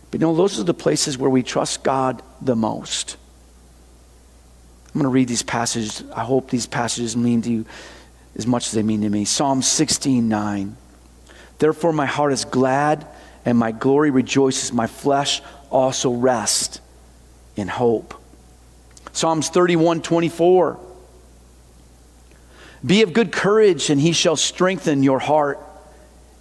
But 0.10 0.20
you 0.20 0.28
know, 0.28 0.36
those 0.36 0.60
are 0.60 0.64
the 0.64 0.74
places 0.74 1.18
where 1.18 1.30
we 1.30 1.44
trust 1.44 1.84
God 1.84 2.24
the 2.42 2.56
most. 2.56 3.18
I'm 4.88 4.94
going 5.00 5.04
to 5.04 5.10
read 5.10 5.28
these 5.28 5.44
passages. 5.44 6.04
I 6.14 6.24
hope 6.24 6.50
these 6.50 6.68
passages 6.68 7.16
mean 7.16 7.42
to 7.44 7.52
you 7.52 7.66
as 8.36 8.48
much 8.48 8.68
as 8.68 8.74
they 8.74 8.84
mean 8.84 9.02
to 9.02 9.10
me. 9.10 9.26
Psalm 9.26 9.62
16 9.62 10.28
9. 10.28 10.76
Therefore, 11.60 11.94
my 11.94 12.08
heart 12.08 12.34
is 12.34 12.46
glad 12.46 13.06
and 13.46 13.58
my 13.58 13.72
glory 13.72 14.10
rejoices. 14.10 14.74
My 14.74 14.88
flesh 14.88 15.42
also 15.70 16.12
rests 16.12 16.82
in 17.56 17.68
hope. 17.68 18.21
Psalms 19.14 19.50
31 19.50 20.02
24. 20.02 20.80
Be 22.86 23.04
of 23.04 23.14
good 23.14 23.32
courage, 23.32 23.90
and 23.90 24.02
he 24.02 24.12
shall 24.12 24.36
strengthen 24.36 25.04
your 25.04 25.20
heart, 25.20 25.60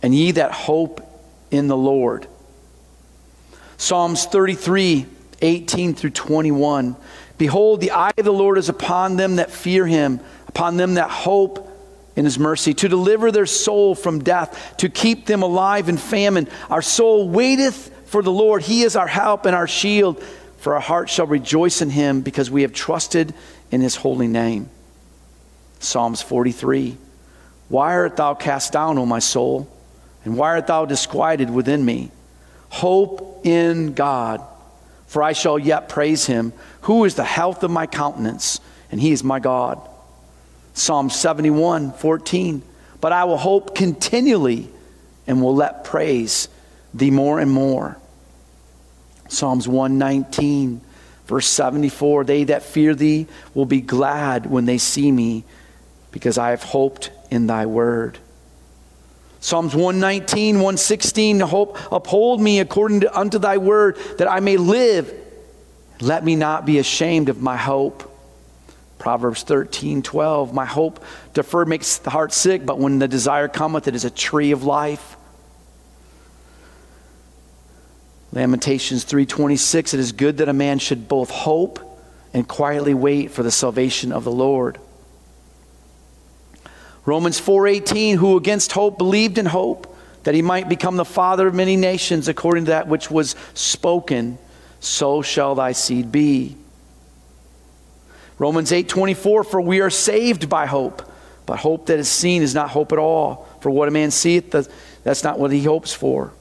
and 0.03 0.15
ye 0.15 0.31
that 0.33 0.53
hope 0.53 1.07
in 1.51 1.69
the 1.69 1.77
Lord. 1.77 2.27
Psalms 3.77 4.27
33 4.27 5.07
18 5.43 5.95
through 5.95 6.11
21. 6.11 6.97
Behold, 7.39 7.81
the 7.81 7.93
eye 7.93 8.13
of 8.19 8.25
the 8.25 8.33
Lord 8.33 8.59
is 8.59 8.69
upon 8.69 9.17
them 9.17 9.37
that 9.37 9.51
fear 9.51 9.87
him, 9.87 10.21
upon 10.49 10.77
them 10.77 10.95
that 10.95 11.09
hope 11.09 11.67
in 12.15 12.27
his 12.27 12.39
mercy, 12.39 12.75
to 12.75 12.89
deliver 12.89 13.33
their 13.33 13.47
soul 13.47 13.95
from 13.95 14.23
death, 14.23 14.75
to 14.77 14.91
keep 14.91 15.25
them 15.25 15.43
alive 15.43 15.89
in 15.89 15.97
famine. 15.97 16.49
Our 16.69 16.83
soul 16.83 17.31
waiteth 17.31 18.09
for 18.11 18.23
the 18.23 18.33
Lord. 18.33 18.63
He 18.63 18.83
is 18.83 18.97
our 18.97 19.07
help 19.07 19.47
and 19.47 19.57
our 19.57 19.67
shield, 19.67 20.23
for 20.61 20.75
our 20.75 20.81
heart 20.81 21.11
shall 21.11 21.27
rejoice 21.27 21.83
in 21.83 21.91
him 21.91 22.21
because 22.21 22.51
we 22.51 22.63
have 22.63 22.73
trusted 22.73 23.35
in 23.71 23.81
his 23.81 23.97
holy 23.97 24.29
name. 24.29 24.71
Psalms 25.81 26.23
43. 26.23 26.97
Why 27.69 27.95
art 27.95 28.17
thou 28.17 28.35
cast 28.35 28.73
down, 28.73 28.99
O 28.99 29.07
my 29.07 29.19
soul? 29.19 29.69
And 30.25 30.37
why 30.37 30.51
art 30.51 30.67
thou 30.67 30.85
disquieted 30.85 31.51
within 31.51 31.85
me? 31.85 32.11
Hope 32.69 33.41
in 33.45 33.95
God 33.95 34.47
for 35.11 35.25
I 35.25 35.33
shall 35.33 35.59
yet 35.59 35.89
praise 35.89 36.27
him, 36.27 36.53
who 36.83 37.05
is 37.05 37.17
the 37.17 37.25
health 37.25 37.65
of 37.65 37.71
my 37.73 37.89
countenance, 37.89 38.61
and 38.93 39.01
he 39.01 39.11
is 39.11 39.25
my 39.25 39.41
God. 39.41 39.81
Psalm 40.73 41.11
71, 41.11 41.95
14. 41.95 42.63
But 43.01 43.11
I 43.11 43.25
will 43.25 43.37
hope 43.37 43.75
continually 43.75 44.69
and 45.27 45.43
will 45.43 45.57
let 45.57 45.83
praise 45.83 46.49
thee 46.95 47.11
more 47.11 47.41
and 47.41 47.51
more. 47.51 47.99
Psalms 49.31 49.69
119, 49.69 50.81
verse 51.27 51.47
74. 51.47 52.25
They 52.25 52.45
that 52.45 52.63
fear 52.63 52.95
thee 52.95 53.27
will 53.55 53.65
be 53.65 53.81
glad 53.81 54.47
when 54.47 54.67
they 54.67 54.79
see 54.79 55.11
me, 55.11 55.45
because 56.11 56.37
I 56.37 56.51
have 56.51 56.65
hoped 56.65 57.11
in 57.31 57.47
thy 57.47 57.67
word. 57.67 58.19
Psalms 59.39 59.75
119, 59.75 60.57
116, 60.57 61.41
hope, 61.41 61.79
uphold 61.93 62.41
me 62.41 62.61
according 62.61 63.01
to, 63.01 63.19
unto 63.19 63.39
thy 63.39 63.57
word, 63.57 63.97
that 64.19 64.31
I 64.31 64.41
may 64.41 64.57
live. 64.57 65.15
Let 66.01 66.25
me 66.25 66.35
not 66.35 66.67
be 66.67 66.79
ashamed 66.79 67.29
of 67.29 67.41
my 67.41 67.57
hope. 67.57 68.07
Proverbs 68.99 69.45
13, 69.45 70.03
12, 70.03 70.53
my 70.53 70.67
hope 70.67 71.03
deferred 71.33 71.69
makes 71.69 71.99
the 71.99 72.11
heart 72.11 72.33
sick, 72.33 72.67
but 72.67 72.79
when 72.79 72.99
the 72.99 73.09
desire 73.09 73.49
cometh, 73.49 73.89
it 73.89 73.95
is 73.95 74.05
a 74.05 74.11
tree 74.11 74.51
of 74.51 74.65
life. 74.65 75.17
Lamentations 78.33 79.05
3:26 79.05 79.95
it 79.95 80.01
is 80.01 80.13
good 80.13 80.37
that 80.39 80.49
a 80.49 80.53
man 80.53 80.79
should 80.79 81.09
both 81.09 81.31
hope 81.31 81.81
and 82.33 82.47
quietly 82.47 82.95
wait 82.95 83.31
for 83.31 83.43
the 83.43 83.51
salvation 83.51 84.13
of 84.13 84.25
the 84.25 84.31
Lord. 84.31 84.79
Romans 87.05 87.41
4:18 87.41 88.17
who 88.17 88.37
against 88.37 88.73
hope 88.73 88.99
believed 88.99 89.37
in 89.37 89.47
hope 89.47 89.97
that 90.23 90.35
he 90.35 90.43
might 90.43 90.69
become 90.69 90.97
the 90.97 91.05
father 91.05 91.49
of 91.49 91.55
many 91.55 91.77
nations 91.77 92.29
according 92.29 92.67
to 92.67 92.71
that 92.71 92.87
which 92.87 93.11
was 93.11 93.35
spoken 93.55 94.39
so 94.79 95.23
shall 95.23 95.55
thy 95.55 95.73
seed 95.73 96.13
be. 96.13 96.57
Romans 98.39 98.71
8:24 98.71 99.45
for 99.45 99.61
we 99.61 99.81
are 99.81 99.91
saved 99.91 100.49
by 100.49 100.67
hope 100.67 101.03
but 101.47 101.59
hope 101.59 101.87
that 101.87 101.99
is 101.99 102.09
seen 102.09 102.43
is 102.43 102.55
not 102.55 102.71
hope 102.71 102.93
at 102.93 102.99
all 102.99 103.49
for 103.61 103.71
what 103.71 103.89
a 103.89 103.91
man 103.91 104.13
seeth 104.13 104.55
that's 105.03 105.25
not 105.25 105.39
what 105.39 105.51
he 105.51 105.65
hopes 105.65 105.93
for. 105.93 106.33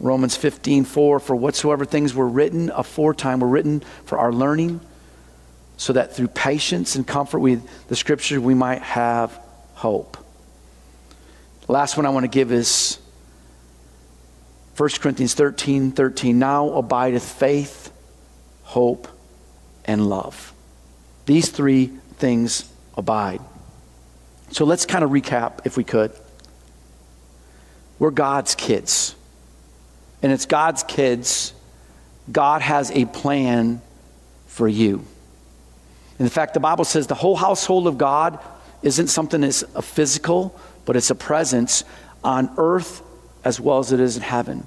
Romans 0.00 0.36
15:4 0.36 1.20
for 1.20 1.34
whatsoever 1.34 1.84
things 1.84 2.14
were 2.14 2.28
written 2.28 2.70
aforetime 2.70 3.40
were 3.40 3.48
written 3.48 3.82
for 4.04 4.18
our 4.18 4.32
learning 4.32 4.80
so 5.76 5.92
that 5.92 6.14
through 6.14 6.28
patience 6.28 6.94
and 6.94 7.06
comfort 7.06 7.40
with 7.40 7.62
the 7.88 7.96
scriptures 7.96 8.38
we 8.38 8.54
might 8.54 8.82
have 8.82 9.38
hope. 9.74 10.16
Last 11.68 11.96
one 11.96 12.06
I 12.06 12.10
want 12.10 12.24
to 12.24 12.28
give 12.28 12.50
is 12.50 12.98
1 14.76 14.88
Corinthians 15.00 15.34
13 15.34 15.92
13. 15.92 16.38
Now 16.38 16.70
abideth 16.70 17.24
faith, 17.24 17.92
hope, 18.62 19.08
and 19.84 20.08
love. 20.08 20.52
These 21.26 21.50
three 21.50 21.86
things 22.16 22.64
abide. 22.96 23.40
So 24.50 24.64
let's 24.64 24.86
kind 24.86 25.04
of 25.04 25.10
recap, 25.10 25.66
if 25.66 25.76
we 25.76 25.84
could. 25.84 26.12
We're 27.98 28.12
God's 28.12 28.54
kids. 28.54 29.14
And 30.22 30.32
it's 30.32 30.46
God's 30.46 30.82
kids. 30.82 31.52
God 32.30 32.62
has 32.62 32.90
a 32.90 33.04
plan 33.06 33.80
for 34.46 34.68
you. 34.68 35.04
In 36.18 36.28
fact, 36.28 36.54
the 36.54 36.60
Bible 36.60 36.84
says 36.84 37.06
the 37.06 37.14
whole 37.14 37.36
household 37.36 37.86
of 37.86 37.96
God 37.96 38.38
isn't 38.82 39.08
something 39.08 39.40
that's 39.40 39.62
a 39.74 39.82
physical, 39.82 40.58
but 40.84 40.96
it's 40.96 41.10
a 41.10 41.14
presence 41.14 41.84
on 42.24 42.50
earth 42.56 43.02
as 43.44 43.60
well 43.60 43.78
as 43.78 43.92
it 43.92 44.00
is 44.00 44.16
in 44.16 44.22
heaven. 44.22 44.66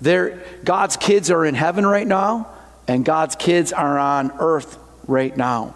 There, 0.00 0.42
God's 0.64 0.96
kids 0.96 1.30
are 1.30 1.44
in 1.44 1.54
heaven 1.54 1.86
right 1.86 2.06
now, 2.06 2.48
and 2.86 3.04
God's 3.04 3.36
kids 3.36 3.72
are 3.72 3.98
on 3.98 4.32
earth 4.38 4.78
right 5.06 5.34
now. 5.34 5.74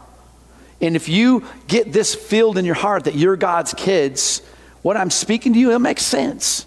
And 0.80 0.96
if 0.96 1.08
you 1.08 1.44
get 1.68 1.92
this 1.92 2.14
filled 2.14 2.58
in 2.58 2.64
your 2.64 2.74
heart 2.74 3.04
that 3.04 3.14
you're 3.14 3.36
God's 3.36 3.72
kids, 3.74 4.42
what 4.82 4.96
I'm 4.96 5.10
speaking 5.10 5.54
to 5.54 5.58
you, 5.58 5.72
it 5.72 5.78
makes 5.78 6.02
sense. 6.02 6.66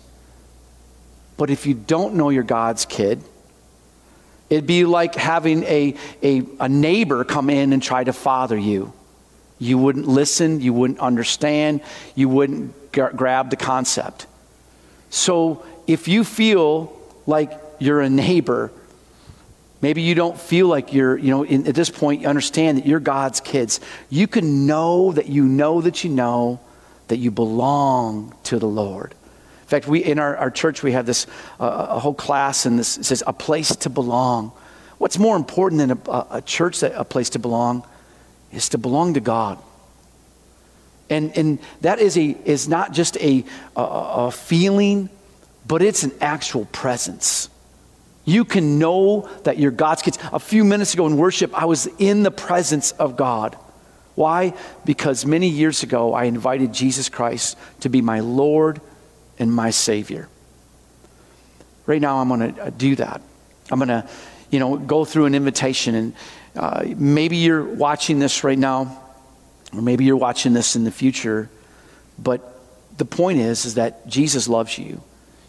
But 1.38 1.50
if 1.50 1.66
you 1.66 1.74
don't 1.74 2.16
know 2.16 2.30
you're 2.30 2.44
God's 2.44 2.86
kid, 2.86 3.22
It'd 4.50 4.68
be 4.68 4.86
like 4.86 5.16
having 5.16 5.64
a, 5.64 5.96
a, 6.24 6.44
a 6.60 6.70
neighbor 6.70 7.24
come 7.24 7.50
in 7.50 7.74
and 7.74 7.84
try 7.84 8.04
to 8.04 8.14
father 8.14 8.58
you. 8.58 8.94
You 9.60 9.78
wouldn't 9.78 10.08
listen, 10.08 10.62
you 10.62 10.72
wouldn't 10.72 11.00
understand, 11.00 11.82
you 12.16 12.30
wouldn't 12.30 12.94
g- 12.94 13.02
grab 13.16 13.50
the 13.50 13.56
concept. 13.56 14.28
So 15.10 15.66
if 15.86 16.08
you 16.08 16.24
feel 16.24 16.98
like 17.26 17.52
you're 17.80 18.02
a 18.02 18.10
neighbor, 18.10 18.72
maybe 19.82 20.02
you 20.02 20.16
don't 20.16 20.40
feel 20.40 20.68
like 20.68 20.94
you're, 20.94 21.18
you 21.18 21.32
know, 21.32 21.44
in, 21.44 21.68
at 21.68 21.76
this 21.76 21.90
point, 21.90 22.22
you 22.22 22.28
understand 22.28 22.78
that 22.78 22.86
you're 22.86 23.00
God's 23.00 23.42
kids. 23.42 23.82
You 24.10 24.28
can 24.28 24.66
know 24.66 25.12
that 25.12 25.28
you 25.28 25.44
know 25.44 25.82
that 25.82 26.04
you 26.04 26.10
know 26.10 26.62
that 27.10 27.18
you 27.18 27.32
belong 27.32 28.34
to 28.44 28.60
the 28.60 28.68
Lord. 28.68 29.14
In 29.68 29.70
fact, 29.70 29.86
we 29.86 30.02
in 30.02 30.18
our, 30.18 30.38
our 30.38 30.50
church 30.50 30.82
we 30.82 30.94
have 30.94 31.06
this 31.06 31.28
uh, 31.60 31.88
a 31.90 32.00
whole 32.00 32.14
class, 32.14 32.66
and 32.66 32.80
this 32.80 32.88
says 32.88 33.22
a 33.28 33.34
place 33.34 33.76
to 33.76 33.90
belong. 33.90 34.54
What's 34.98 35.20
more 35.20 35.36
important 35.36 35.80
than 35.80 35.92
a, 35.92 36.28
a 36.32 36.42
church 36.42 36.80
that 36.80 36.94
a 36.96 37.04
place 37.04 37.32
to 37.32 37.40
belong 37.40 37.86
is 38.54 38.70
to 38.70 38.78
belong 38.78 39.16
to 39.16 39.20
God. 39.20 39.60
And, 41.10 41.38
and 41.38 41.60
that 41.82 42.00
is, 42.00 42.18
a, 42.18 42.38
is 42.46 42.68
not 42.68 42.94
just 42.94 43.18
a, 43.18 43.44
a, 43.76 43.82
a 43.82 44.32
feeling, 44.32 45.10
but 45.68 45.82
it's 45.82 46.04
an 46.04 46.14
actual 46.22 46.66
presence. 46.66 47.50
You 48.26 48.44
can 48.44 48.80
know 48.80 49.30
that 49.44 49.58
you're 49.58 49.72
God's 49.72 50.02
kids. 50.02 50.18
A 50.34 50.40
few 50.40 50.64
minutes 50.64 50.94
ago 50.94 51.08
in 51.08 51.18
worship, 51.18 51.54
I 51.54 51.66
was 51.66 51.88
in 52.00 52.24
the 52.24 52.32
presence 52.32 52.92
of 52.92 53.16
God. 53.16 53.56
Why? 54.16 54.54
Because 54.84 55.26
many 55.26 55.48
years 55.48 55.84
ago, 55.84 56.14
I 56.14 56.24
invited 56.24 56.74
Jesus 56.74 57.08
Christ 57.08 57.58
to 57.82 57.90
be 57.90 58.02
my 58.02 58.20
Lord 58.20 58.82
and 59.40 59.54
my 59.54 59.70
Savior. 59.70 60.28
Right 61.86 62.02
now, 62.02 62.18
I'm 62.18 62.28
going 62.28 62.54
to 62.54 62.64
uh, 62.64 62.70
do 62.70 62.96
that. 62.98 63.22
I'm 63.72 63.80
going 63.80 63.90
to, 63.90 64.08
you 64.52 64.60
know, 64.60 64.78
go 64.78 65.06
through 65.06 65.26
an 65.26 65.36
invitation. 65.36 65.96
And 65.96 66.14
uh, 66.56 66.84
maybe 66.98 67.38
you're 67.38 67.64
watching 67.64 68.20
this 68.20 68.44
right 68.44 68.58
now, 68.58 69.02
or 69.74 69.82
maybe 69.82 70.04
you're 70.06 70.18
watching 70.18 70.54
this 70.54 70.76
in 70.76 70.84
the 70.84 70.92
future. 70.92 71.50
But 72.20 72.60
the 72.98 73.06
point 73.06 73.40
is, 73.40 73.66
is 73.66 73.76
that 73.76 74.08
Jesus 74.08 74.48
loves 74.48 74.78
you. 74.78 75.02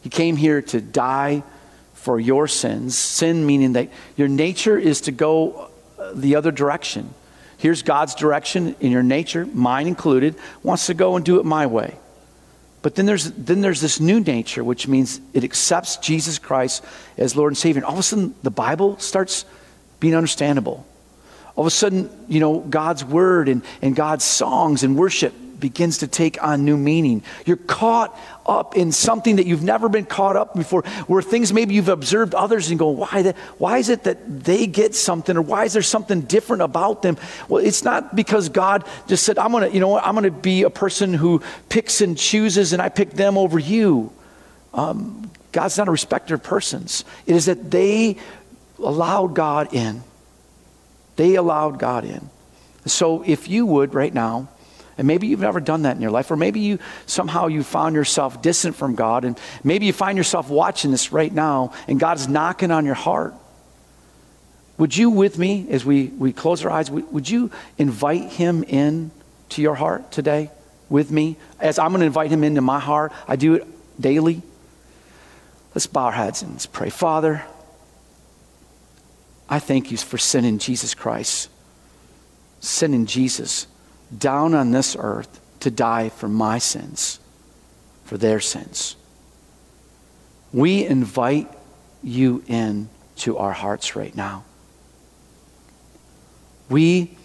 He 0.03 0.11
came 0.11 0.37
here 0.37 0.63
to 0.63 0.81
die 0.81 1.43
for 1.95 2.21
your 2.21 2.47
sins. 2.47 2.97
Sin 2.97 3.45
meaning 3.45 3.73
that 3.73 3.91
your 4.17 4.29
nature 4.29 4.79
is 4.79 5.03
to 5.03 5.13
go 5.13 5.71
uh, 5.99 6.13
the 6.15 6.37
other 6.37 6.53
direction. 6.53 7.13
Here's 7.57 7.83
God's 7.83 8.15
direction 8.15 8.77
in 8.79 8.93
your 8.93 9.03
nature, 9.03 9.45
mine 9.45 9.89
included, 9.89 10.37
wants 10.63 10.87
to 10.87 10.95
go 10.95 11.17
and 11.17 11.25
do 11.25 11.41
it 11.41 11.45
my 11.45 11.67
way. 11.67 11.97
But 12.89 12.95
then 12.95 13.05
there's, 13.05 13.31
then 13.33 13.61
there's 13.61 13.83
this 13.83 14.01
new 14.01 14.19
nature, 14.19 14.65
which 14.65 14.89
means 14.89 15.21
it 15.35 15.45
accepts 15.45 15.99
Jesus 15.99 16.39
Christ 16.39 16.83
as 17.19 17.37
Lord 17.37 17.51
and 17.51 17.59
Savior. 17.59 17.81
And 17.81 17.85
all 17.85 17.93
of 17.93 17.99
a 17.99 18.03
sudden, 18.03 18.35
the 18.43 18.51
Bible 18.51 18.99
starts 18.99 19.45
being 20.01 20.15
understandable. 20.15 20.87
All 21.55 21.65
of 21.65 21.67
a 21.67 21.71
sudden, 21.71 22.09
you 22.29 22.41
know, 22.41 22.61
God's 22.61 23.05
word 23.05 23.51
and, 23.51 23.63
and 23.83 23.95
God's 23.95 24.25
songs 24.25 24.85
and 24.85 24.97
worship 24.97 25.35
begins 25.61 25.99
to 25.99 26.07
take 26.07 26.43
on 26.43 26.65
new 26.65 26.77
meaning. 26.77 27.23
You're 27.47 27.57
caught 27.57 28.19
up 28.47 28.77
in 28.77 28.93
something 28.93 29.37
that 29.37 29.47
you've 29.47 29.63
never 29.63 29.89
been 29.89 30.07
caught 30.07 30.37
up 30.37 30.55
before, 30.55 30.83
where 31.07 31.21
things 31.23 31.53
maybe 31.53 31.75
you've 31.75 31.89
observed 31.89 32.35
others 32.35 32.71
and 32.71 32.79
go, 32.79 32.89
why, 32.89 33.35
why 33.59 33.79
is 33.79 33.89
it 33.89 34.05
that 34.05 34.45
they 34.45 34.67
get 34.67 34.95
something 34.95 35.37
or 35.37 35.43
why 35.43 35.65
is 35.65 35.73
there 35.73 35.83
something 35.83 36.23
different 36.23 36.63
about 36.63 37.03
them? 37.03 37.17
Well, 37.49 37.65
it's 37.65 37.85
not 37.85 38.17
because 38.17 38.49
God 38.49 38.85
just 39.07 39.25
said, 39.25 39.39
I'm 39.39 39.53
going 39.53 39.69
to, 39.69 39.75
you 39.75 39.81
know 39.81 39.99
I'm 39.99 40.15
going 40.15 40.25
to 40.25 40.31
be 40.31 40.63
a 40.63 40.71
person 40.71 41.15
who 41.15 41.43
picks 41.69 42.01
and 42.01 42.17
chooses 42.17 42.73
and 42.73 42.81
I 42.81 42.89
pick 42.89 43.11
them 43.11 43.37
over 43.37 43.59
you. 43.59 44.13
Um, 44.73 45.31
God's 45.53 45.79
not 45.79 45.89
a 45.89 45.91
respecter 45.91 46.35
of 46.35 46.43
persons. 46.43 47.05
It 47.27 47.35
is 47.35 47.47
that 47.47 47.71
they 47.71 48.17
allowed 48.79 49.35
God 49.35 49.75
in. 49.75 50.03
They 51.17 51.35
allowed 51.35 51.79
God 51.79 52.05
in. 52.05 52.31
So 52.87 53.23
if 53.23 53.49
you 53.49 53.67
would 53.67 53.95
right 53.95 54.13
now, 54.13 54.49
and 54.99 55.07
maybe 55.07 55.29
you've 55.29 55.41
never 55.41 55.61
done 55.61 55.83
that 55.83 55.95
in 55.97 56.03
your 56.03 56.11
life, 56.11 56.31
or 56.31 56.37
maybe 56.37 56.61
you 56.61 56.81
somehow 57.07 57.47
you 57.47 57.63
found 57.63 57.95
yourself 57.95 58.43
distant 58.43 58.75
from 58.77 58.97
God, 58.97 59.25
and 59.25 59.39
maybe 59.63 59.87
you 59.87 59.93
find 59.93 60.19
yourself 60.19 60.51
watching 60.51 60.91
this 60.91 61.13
right 61.13 61.33
now, 61.33 61.73
and 61.87 61.99
God 62.01 62.19
is 62.19 62.29
knocking 62.29 62.71
on 62.73 62.85
your 62.85 62.95
heart. 62.95 63.35
Would 64.77 64.97
you, 64.97 65.11
with 65.11 65.39
me, 65.39 65.67
as 65.71 65.85
we, 65.85 66.07
we 66.07 66.33
close 66.33 66.65
our 66.65 66.71
eyes, 66.71 66.91
would 66.91 67.29
you 67.29 67.51
invite 67.79 68.31
him 68.33 68.65
in 68.65 69.11
to 69.51 69.63
your 69.63 69.75
heart 69.75 70.13
today 70.13 70.51
with 70.89 71.11
me? 71.11 71.37
As 71.59 71.79
I'm 71.79 71.91
going 71.91 72.01
to 72.01 72.07
invite 72.07 72.31
him 72.31 72.45
into 72.45 72.61
my 72.61 72.79
heart, 72.79 73.13
I 73.27 73.37
do 73.37 73.55
it 73.55 73.67
daily. 74.01 74.43
Let's 75.75 75.87
bow 75.87 76.07
our 76.07 76.13
heads 76.13 76.43
and 76.43 76.53
let's 76.53 76.67
pray. 76.67 76.91
Father, 76.91 77.45
I 79.49 79.59
thank 79.59 79.91
you 79.91 79.97
for 79.97 80.19
sending 80.19 80.59
Jesus 80.59 80.95
Christ, 80.95 81.51
sending 82.61 83.07
Jesus 83.07 83.67
down 84.17 84.55
on 84.55 84.71
this 84.71 84.97
earth 84.99 85.41
to 85.61 85.71
die 85.71 86.09
for 86.09 86.29
my 86.29 86.59
sins, 86.59 87.21
for 88.05 88.17
their 88.17 88.41
sins. 88.41 88.97
We 90.53 90.85
invite 90.85 91.51
you 92.03 92.43
in 92.47 92.89
to 93.17 93.37
our 93.39 93.53
hearts 93.53 93.97
right 93.97 94.15
now. 94.15 94.45
We 96.71 97.17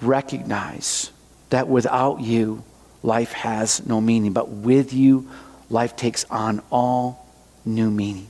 recognize 0.00 1.10
that 1.50 1.68
without 1.68 2.20
you, 2.20 2.64
life 3.02 3.32
has 3.32 3.86
no 3.86 4.00
meaning, 4.00 4.32
but 4.32 4.48
with 4.48 4.92
you, 4.92 5.28
life 5.70 5.96
takes 5.96 6.24
on 6.30 6.62
all 6.70 7.26
new 7.64 7.90
meaning. 7.90 8.28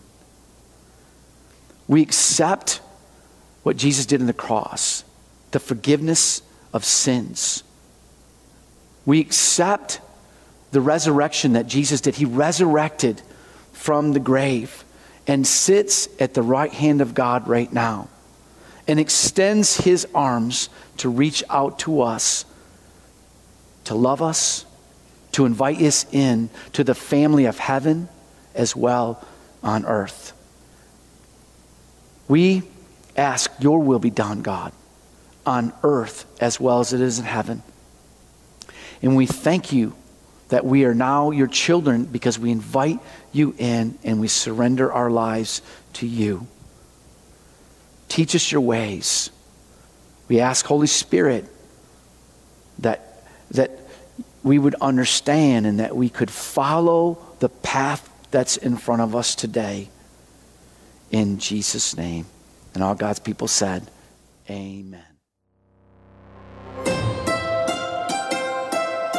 We 1.87 2.03
accept 2.03 2.81
what 3.63 3.77
Jesus 3.77 4.07
did 4.07 4.21
on 4.21 4.27
the 4.27 4.33
cross, 4.33 5.05
the 5.51 5.61
forgiveness 5.61 6.43
of 6.75 6.85
sins. 6.85 7.63
We 9.07 9.21
accept 9.21 10.01
the 10.73 10.81
resurrection 10.83 11.55
that 11.55 11.67
Jesus 11.67 12.03
did. 12.03 12.17
He 12.17 12.25
resurrected 12.27 13.23
from 13.73 14.13
the 14.13 14.21
grave 14.21 14.85
and 15.27 15.47
sits 15.47 16.09
at 16.21 16.35
the 16.35 16.43
right 16.43 16.73
hand 16.73 17.01
of 17.01 17.15
God 17.15 17.49
right 17.49 17.73
now 17.73 18.09
and 18.87 19.01
extends 19.01 19.79
his 19.79 20.07
arms 20.15 20.69
to 20.99 21.09
reach 21.09 21.43
out 21.49 21.79
to 21.81 22.03
us, 22.03 22.45
to 23.85 23.95
love 23.95 24.21
us, 24.21 24.67
to 25.33 25.47
invite 25.47 25.81
us 25.81 26.07
in 26.13 26.51
to 26.73 26.85
the 26.85 26.95
family 26.95 27.47
of 27.47 27.59
heaven 27.59 28.09
as 28.55 28.77
well 28.77 29.25
on 29.63 29.87
earth. 29.87 30.33
We 32.29 32.63
ask, 33.17 33.51
Your 33.61 33.81
will 33.81 33.99
be 33.99 34.11
done, 34.11 34.43
God, 34.43 34.73
on 35.47 35.73
earth 35.83 36.25
as 36.41 36.59
well 36.59 36.81
as 36.81 36.93
it 36.93 37.01
is 37.01 37.19
in 37.19 37.25
heaven. 37.25 37.63
And 39.03 39.17
we 39.17 39.27
thank 39.27 39.73
you 39.73 39.95
that 40.49 40.65
we 40.65 40.85
are 40.85 40.95
now 40.95 41.31
your 41.31 41.47
children 41.47 42.05
because 42.05 42.39
we 42.39 42.51
invite 42.51 43.01
you 43.33 43.55
in 43.59 43.99
and 44.05 44.21
we 44.21 44.29
surrender 44.29 44.93
our 44.93 45.11
lives 45.11 45.63
to 45.95 46.07
you. 46.07 46.47
Teach 48.09 48.35
us 48.35 48.53
your 48.53 48.61
ways. 48.61 49.31
We 50.29 50.41
ask, 50.41 50.65
Holy 50.65 50.87
Spirit, 50.87 51.47
that, 52.79 53.25
that 53.51 53.71
we 54.43 54.59
would 54.59 54.75
understand 54.77 55.67
and 55.67 55.81
that 55.81 55.97
we 55.97 56.09
could 56.09 56.31
follow 56.31 57.19
the 57.41 57.49
path 57.49 58.09
that's 58.31 58.57
in 58.57 58.77
front 58.77 59.03
of 59.03 59.17
us 59.17 59.35
today. 59.35 59.89
In 61.11 61.39
Jesus' 61.39 61.97
name. 61.97 62.27
And 62.75 62.83
all 62.83 62.95
God's 62.95 63.21
people 63.21 63.49
said, 63.49 63.91
Amen. 64.51 65.14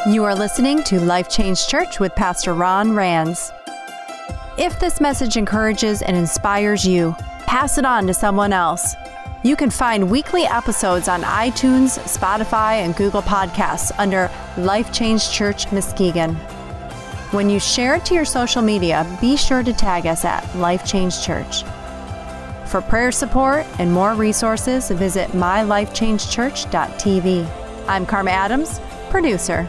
You 0.08 0.24
are 0.24 0.36
listening 0.36 0.84
to 0.84 1.00
Life 1.00 1.30
Change 1.30 1.66
Church 1.66 2.00
with 2.00 2.14
Pastor 2.14 2.54
Ron 2.54 2.94
Rands. 2.94 3.52
If 4.56 4.80
this 4.80 5.02
message 5.02 5.36
encourages 5.36 6.04
and 6.04 6.16
inspires 6.16 6.86
you, 6.86 7.16
pass 7.48 7.80
it 7.80 7.86
on 7.86 8.06
to 8.06 8.14
someone 8.14 8.54
else. 8.54 8.94
You 9.44 9.56
can 9.56 9.72
find 9.72 10.12
weekly 10.12 10.46
episodes 10.46 11.08
on 11.08 11.24
iTunes, 11.24 11.98
Spotify, 12.02 12.84
and 12.84 12.96
Google 12.96 13.24
Podcasts 13.24 13.92
under 13.98 14.30
Life 14.60 14.94
Change 14.94 15.32
Church 15.32 15.72
Muskegon. 15.72 16.36
When 17.32 17.50
you 17.50 17.60
share 17.60 17.96
it 17.96 18.06
to 18.06 18.14
your 18.14 18.26
social 18.26 18.62
media, 18.62 19.08
be 19.20 19.36
sure 19.36 19.64
to 19.64 19.74
tag 19.74 20.06
us 20.06 20.24
at 20.24 20.56
Life 20.56 20.86
Change 20.86 21.20
Church. 21.20 21.64
For 22.68 22.80
prayer 22.80 23.12
support 23.12 23.66
and 23.80 23.92
more 23.92 24.14
resources, 24.14 24.92
visit 24.92 25.30
mylifechangechurch.tv. 25.30 27.48
I'm 27.88 28.06
Karma 28.06 28.30
Adams, 28.30 28.80
producer. 29.10 29.68